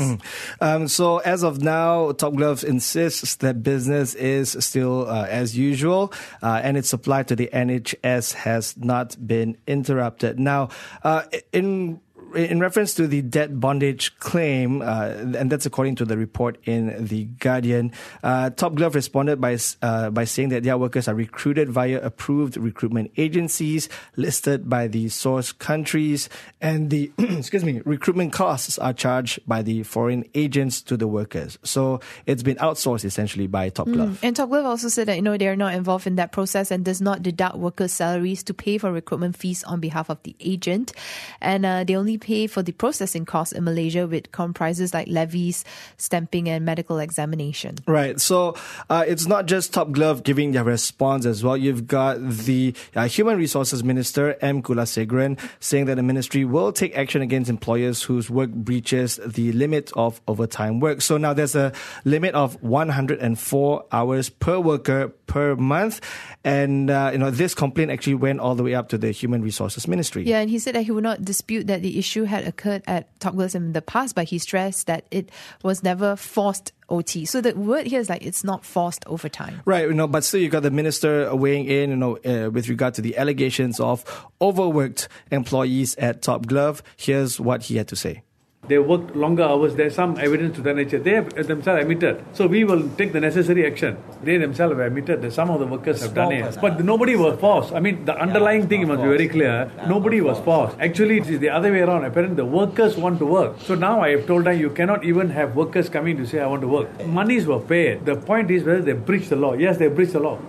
Um, 0.60 0.88
so 0.88 1.20
as 1.20 1.44
of 1.44 1.62
now, 1.62 2.12
Top 2.12 2.36
Glove 2.36 2.64
insists 2.64 3.36
that 3.38 3.64
business 3.64 4.14
is 4.16 4.56
still 4.60 5.10
uh, 5.10 5.26
as 5.28 5.58
usual, 5.58 6.14
uh, 6.44 6.62
and 6.64 6.78
its 6.78 6.90
supply 6.90 7.24
to 7.24 7.36
the 7.36 7.50
NHS 7.54 8.34
has 8.34 8.78
not 8.78 9.16
been 9.26 9.58
interrupted. 9.68 10.40
Now, 10.40 10.70
uh, 11.04 11.24
in 11.52 12.00
in 12.36 12.60
reference 12.60 12.94
to 12.96 13.08
the 13.08 13.22
debt 13.22 13.60
bondage 13.60 14.18
claim, 14.20 14.82
uh, 14.82 15.14
and 15.38 15.52
that's 15.52 15.66
according 15.66 15.96
to 15.96 16.06
the 16.06 16.18
report 16.18 16.58
in 16.66 17.06
the 17.06 17.26
Guardian, 17.26 17.92
uh, 18.24 18.50
Top 18.52 18.76
Glove 18.76 18.96
responded 18.96 19.42
by 19.42 19.58
uh, 19.82 20.10
by 20.10 20.24
saying 20.24 20.50
that 20.50 20.64
their 20.64 20.78
workers 20.78 21.08
are 21.08 21.16
recruited 21.16 21.70
via 21.70 22.02
approved 22.02 22.58
recruitment 22.58 23.12
agencies 23.18 23.90
listed 24.16 24.70
by 24.70 24.88
the 24.88 25.10
source 25.10 25.52
countries, 25.52 26.30
and 26.62 26.90
the 26.90 27.12
excuse 27.18 27.64
me 27.64 27.82
recruitment 27.86 28.34
costs 28.34 28.78
are 28.80 28.94
charged 28.94 29.40
by 29.48 29.62
the 29.62 29.84
foreign 29.84 30.24
agents 30.34 30.82
to 30.82 30.96
the 30.96 31.08
workers. 31.08 31.58
So 31.64 32.00
it's 32.26 32.44
been 32.44 32.58
outsourced 32.58 33.06
essentially 33.06 33.48
by 33.48 33.70
Top 33.70 33.88
Glove. 33.88 34.20
And 34.24 34.36
Top 34.36 34.50
Glove 34.50 34.66
also 34.66 34.88
said 34.88 35.08
that 35.08 35.16
you 35.18 35.22
know 35.22 35.38
they 35.38 35.48
are 35.48 35.56
not 35.56 35.74
involved 35.74 36.08
in 36.08 36.16
that 36.16 36.32
process 36.32 36.72
and 36.72 36.86
does 36.86 37.02
not 37.02 37.22
deduct 37.22 37.58
workers' 37.58 37.92
salaries 37.92 38.44
to 38.44 38.54
pay 38.54 38.78
for 38.78 38.92
recruitment 38.92 39.36
fees 39.36 39.64
on 39.64 39.80
behalf 39.80 40.10
of 40.10 40.22
the 40.24 40.36
agent, 40.40 40.94
and 41.42 41.66
uh, 41.66 41.84
they 41.84 41.96
only 41.96 42.18
pay 42.22 42.48
for 42.48 42.62
the 42.62 42.72
processing 42.72 43.26
costs 43.26 43.52
in 43.52 43.64
Malaysia, 43.66 44.08
which 44.08 44.32
comprises 44.32 44.94
like 44.94 45.08
levies, 45.08 45.66
stamping, 45.98 46.48
and 46.48 46.64
medical 46.64 47.00
examination. 47.00 47.76
Right. 47.88 48.22
So 48.22 48.56
uh, 48.90 49.04
it's 49.08 49.26
not 49.26 49.48
just 49.48 49.74
Top 49.74 49.92
Glove 49.92 50.24
giving 50.24 50.52
their 50.54 50.64
response 50.64 51.26
as 51.26 51.44
well. 51.44 51.58
You've 51.58 51.88
got 51.88 52.22
the 52.22 52.74
uh, 52.96 53.08
Human 53.08 53.38
Resources 53.38 53.84
Minister, 53.84 54.38
M. 54.42 54.62
Kulasegaran, 54.62 55.40
saying 55.60 55.86
that 55.86 55.96
the 55.96 56.04
ministry 56.04 56.46
will 56.46 56.72
take 56.72 56.96
action 56.96 57.22
against 57.22 57.50
employers 57.50 58.04
whose 58.04 58.30
work 58.30 58.52
breaches 58.52 59.20
the 59.26 59.52
limit 59.54 59.92
of 59.96 60.22
overtime 60.28 60.80
work. 60.80 61.02
So 61.02 61.18
now 61.18 61.34
there's 61.34 61.56
a 61.56 61.74
limit 62.06 62.36
of 62.36 62.62
104 62.62 63.86
hours 63.92 64.30
per 64.30 64.60
worker 64.60 65.10
per 65.32 65.56
month. 65.56 66.02
And, 66.44 66.92
uh, 66.92 67.12
you 67.14 67.18
know, 67.18 67.32
this 67.32 67.56
complaint 67.56 67.90
actually 67.90 68.16
went 68.16 68.42
all 68.42 68.56
the 68.56 68.64
way 68.64 68.76
up 68.76 68.90
to 68.90 68.98
the 68.98 69.12
Human 69.12 69.42
Resources 69.42 69.88
Ministry. 69.88 70.24
Yeah, 70.24 70.40
and 70.40 70.50
he 70.50 70.60
said 70.60 70.76
that 70.76 70.84
he 70.84 70.92
would 70.92 71.04
not 71.04 71.24
dispute 71.24 71.68
that 71.68 71.82
the 71.82 71.98
issue 71.98 72.11
had 72.26 72.48
occurred 72.48 72.84
at 72.88 73.20
Top 73.20 73.36
Glove 73.36 73.56
in 73.56 73.74
the 73.74 73.82
past, 73.82 74.16
but 74.16 74.26
he 74.26 74.40
stressed 74.40 74.88
that 74.88 75.06
it 75.12 75.30
was 75.64 75.84
never 75.84 76.16
forced 76.16 76.74
OT. 76.90 77.26
So 77.26 77.42
the 77.42 77.54
word 77.56 77.88
here 77.88 78.00
is 78.00 78.10
like 78.10 78.26
it's 78.26 78.44
not 78.44 78.66
forced 78.66 79.04
overtime. 79.08 79.62
Right, 79.66 79.88
you 79.88 79.94
know, 79.94 80.08
but 80.08 80.24
still 80.24 80.42
you 80.42 80.50
got 80.50 80.64
the 80.64 80.72
minister 80.72 81.34
weighing 81.36 81.66
in, 81.66 81.90
you 81.90 81.96
know, 81.96 82.18
uh, 82.18 82.50
with 82.52 82.70
regard 82.70 82.94
to 82.96 83.02
the 83.02 83.18
allegations 83.18 83.80
of 83.80 84.04
overworked 84.42 85.08
employees 85.32 85.96
at 85.96 86.22
Top 86.22 86.46
Glove. 86.46 86.84
Here's 86.98 87.40
what 87.40 87.64
he 87.64 87.78
had 87.78 87.88
to 87.90 87.96
say. 87.96 88.24
They 88.68 88.78
worked 88.80 89.16
longer 89.16 89.44
hours. 89.44 89.76
There's 89.76 89.96
some 89.96 90.18
evidence 90.18 90.56
to 90.56 90.62
that 90.62 90.76
nature. 90.76 90.98
They 90.98 91.16
have 91.16 91.38
uh, 91.38 91.44
themselves 91.44 91.82
admitted. 91.82 92.24
So 92.34 92.48
we 92.48 92.64
will 92.64 92.88
take 92.92 93.12
the 93.12 93.20
necessary 93.20 93.66
action. 93.66 93.98
They 94.24 94.38
themselves 94.38 94.72
have 94.72 94.80
admitted 94.80 95.22
that 95.24 95.34
some 95.34 95.50
of 95.50 95.60
the 95.60 95.66
workers 95.66 96.02
have 96.02 96.14
done 96.14 96.32
it. 96.32 96.58
But 96.62 96.82
nobody 96.86 97.16
was 97.16 97.40
forced. 97.40 97.74
I 97.74 97.80
mean, 97.80 98.06
the 98.06 98.16
underlying 98.16 98.70
thing 98.70 98.88
must 98.88 99.02
be 99.02 99.10
very 99.10 99.28
clear. 99.28 99.70
Nobody 99.88 100.22
was 100.22 100.40
forced. 100.40 100.78
Actually, 100.80 101.18
it 101.18 101.28
is 101.28 101.40
the 101.40 101.50
other 101.50 101.72
way 101.72 101.82
around. 101.82 102.06
Apparently, 102.06 102.36
the 102.36 102.46
workers 102.46 102.96
want 102.96 103.20
to 103.20 103.26
work. 103.26 103.60
So 103.62 103.76
now 103.76 104.00
I 104.02 104.12
have 104.12 104.28
told 104.28 104.46
them 104.46 104.58
you 104.60 104.70
cannot 104.70 105.04
even 105.04 105.32
have 105.32 105.56
workers 105.56 105.90
coming 105.90 106.16
to 106.18 106.26
say, 106.26 106.40
I 106.40 106.48
want 106.48 106.62
to 106.62 106.68
work. 106.68 107.06
Monies 107.06 107.48
were 107.48 107.60
paid. 107.60 108.06
The 108.06 108.16
point 108.16 108.52
is 108.52 108.64
whether 108.64 108.82
they 108.82 108.94
breach 108.94 109.28
the 109.28 109.36
law. 109.36 109.54
Yes, 109.54 109.80
they 109.80 109.88
breach 109.88 110.12
the 110.12 110.20
law. 110.20 110.40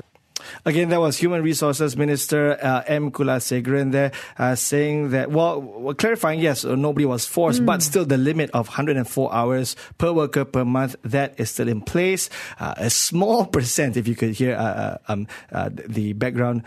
Again, 0.65 0.91
that 0.91 1.01
was 1.01 1.19
Human 1.19 1.43
Resources 1.43 1.97
Minister 1.97 2.57
uh, 2.63 2.85
M. 2.87 3.11
Kulasegaran 3.11 3.91
there 3.91 4.13
uh, 4.39 4.55
saying 4.55 5.11
that, 5.11 5.33
well, 5.33 5.93
clarifying, 5.99 6.39
yes, 6.39 6.65
uh, 6.65 6.77
nobody 6.77 7.05
was 7.05 7.27
forced, 7.27 7.63
mm. 7.63 7.67
but 7.67 7.83
still 7.83 8.05
the 8.05 8.17
limit 8.17 8.49
of 8.55 8.69
104 8.69 9.35
hours 9.35 9.75
per 9.99 10.13
worker 10.13 10.45
per 10.45 10.65
month, 10.65 10.95
that 11.03 11.35
is 11.41 11.51
still 11.51 11.67
in 11.67 11.81
place. 11.81 12.31
Uh, 12.61 12.75
a 12.77 12.91
small 12.91 13.45
percent, 13.57 13.97
if 13.97 14.07
you 14.07 14.15
could 14.15 14.35
hear 14.35 14.55
uh, 14.55 14.63
uh, 14.63 14.99
um, 15.09 15.27
the 15.89 16.13
background 16.13 16.63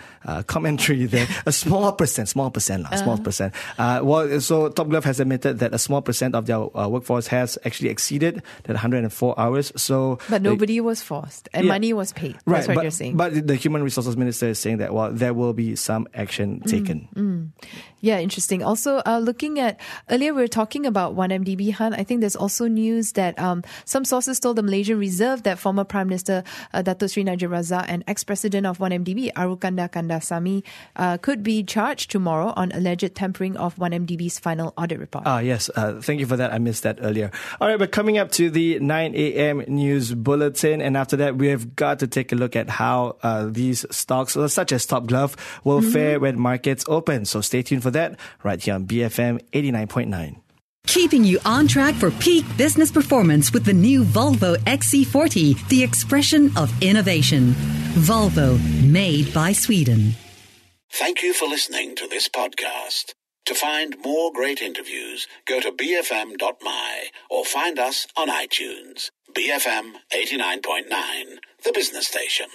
commentary 0.48 1.06
there, 1.06 1.28
a 1.46 1.54
small 1.54 1.94
percent, 1.94 2.28
small 2.28 2.52
percent, 2.52 2.86
uh-huh. 2.86 2.98
small 2.98 3.18
percent. 3.18 3.54
well, 3.78 4.42
so 4.42 4.68
Top 4.68 4.90
Glove 4.90 5.06
has 5.06 5.22
admitted 5.22 5.60
that 5.60 5.74
a 5.74 5.80
small 5.80 6.02
percent 6.02 6.36
of 6.36 6.48
their 6.48 6.60
workforce 6.60 7.28
has 7.28 7.58
actually 7.64 7.90
exceeded 7.90 8.44
that 8.64 8.74
104 8.74 9.40
hours. 9.40 9.72
So, 9.78 10.20
But 10.30 10.42
nobody 10.42 10.82
was 10.82 11.02
forced 11.02 11.48
and 11.54 11.66
yeah, 11.66 11.72
money 11.72 11.94
was 11.94 12.12
paid. 12.12 12.36
That's 12.46 12.68
what 12.68 12.76
but, 12.76 12.82
you're 12.84 12.92
saying. 12.92 13.16
But 13.16 13.48
the 13.48 13.56
Human 13.56 13.85
Resources 13.86 14.18
Minister 14.18 14.50
is 14.50 14.60
saying 14.60 14.78
that, 14.78 14.94
well, 14.94 15.12
there 15.12 15.34
will 15.34 15.54
be 15.54 15.76
some 15.76 16.08
action 16.14 16.60
mm, 16.60 16.70
taken. 16.70 17.08
Mm, 17.16 17.22
mm. 17.22 17.70
Yeah, 18.06 18.20
interesting. 18.20 18.62
Also, 18.62 19.02
uh, 19.06 19.18
looking 19.18 19.60
at 19.60 19.80
earlier, 20.12 20.32
we 20.32 20.42
were 20.44 20.48
talking 20.48 20.86
about 20.86 21.16
1MDB, 21.16 21.74
Han. 21.74 21.96
I 21.96 22.04
think 22.04 22.22
there's 22.22 22.36
also 22.36 22.68
news 22.68 23.14
that 23.14 23.38
um, 23.40 23.64
some 23.86 24.06
sources 24.06 24.40
told 24.40 24.58
the 24.58 24.64
Malaysian 24.64 25.00
Reserve 25.00 25.42
that 25.42 25.58
former 25.58 25.84
Prime 25.84 26.08
Minister 26.08 26.44
uh, 26.72 26.84
Dato 26.84 27.08
Sri 27.08 27.24
Najib 27.24 27.50
Razak 27.50 27.86
and 27.88 28.04
ex 28.06 28.24
president 28.24 28.68
of 28.68 28.78
1MDB, 28.78 29.32
Arul 29.36 29.58
Kanda 29.58 29.90
Kandasamy, 29.90 30.64
uh, 30.98 31.18
could 31.18 31.42
be 31.42 31.64
charged 31.64 32.12
tomorrow 32.12 32.54
on 32.56 32.72
alleged 32.74 33.16
tampering 33.16 33.58
of 33.58 33.76
1MDB's 33.78 34.38
final 34.38 34.74
audit 34.78 35.00
report. 35.00 35.24
Ah, 35.26 35.40
yes. 35.40 35.72
Uh, 35.76 36.00
thank 36.00 36.20
you 36.20 36.28
for 36.28 36.38
that. 36.38 36.54
I 36.54 36.60
missed 36.60 36.84
that 36.84 37.00
earlier. 37.02 37.32
All 37.60 37.68
right, 37.68 37.80
but 37.80 37.92
coming 37.92 38.20
up 38.20 38.30
to 38.34 38.52
the 38.52 38.78
9 38.80 39.16
a.m. 39.16 39.64
news 39.68 40.14
bulletin, 40.14 40.80
and 40.80 40.96
after 40.96 41.18
that, 41.18 41.38
we've 41.38 41.76
got 41.76 42.00
to 42.00 42.08
take 42.08 42.32
a 42.32 42.36
look 42.36 42.56
at 42.56 42.70
how 42.70 43.18
uh, 43.24 43.48
these 43.76 43.96
stocks, 43.96 44.38
uh, 44.38 44.48
such 44.48 44.72
as 44.72 44.86
Top 44.86 45.06
Glove, 45.06 45.36
will 45.64 45.82
mm-hmm. 45.82 45.92
fare 45.92 46.20
when 46.20 46.40
markets 46.40 46.86
open. 46.88 47.26
So 47.26 47.42
stay 47.42 47.62
tuned 47.62 47.84
for 47.84 47.92
that 47.92 48.18
right 48.44 48.62
here 48.62 48.76
on 48.76 48.86
BFM 48.86 49.42
89.9. 49.52 50.38
Keeping 50.88 51.24
you 51.24 51.40
on 51.46 51.68
track 51.68 51.96
for 51.96 52.12
peak 52.12 52.46
business 52.58 52.92
performance 52.92 53.52
with 53.52 53.66
the 53.66 53.74
new 53.74 54.04
Volvo 54.04 54.56
XC40, 54.66 55.68
the 55.68 55.84
expression 55.84 56.52
of 56.56 56.72
innovation. 56.82 57.54
Volvo, 58.06 58.60
made 58.84 59.34
by 59.34 59.52
Sweden. 59.52 60.14
Thank 60.92 61.24
you 61.24 61.34
for 61.34 61.48
listening 61.48 61.96
to 61.98 62.08
this 62.08 62.30
podcast. 62.30 63.14
To 63.48 63.56
find 63.56 63.96
more 64.04 64.32
great 64.32 64.62
interviews, 64.62 65.28
go 65.46 65.60
to 65.60 65.72
bfm.my 65.72 67.06
or 67.30 67.46
find 67.46 67.78
us 67.78 68.08
on 68.16 68.30
iTunes. 68.30 69.10
BFM 69.34 69.94
89.9, 70.14 70.90
the 71.64 71.74
business 71.74 72.08
station. 72.08 72.48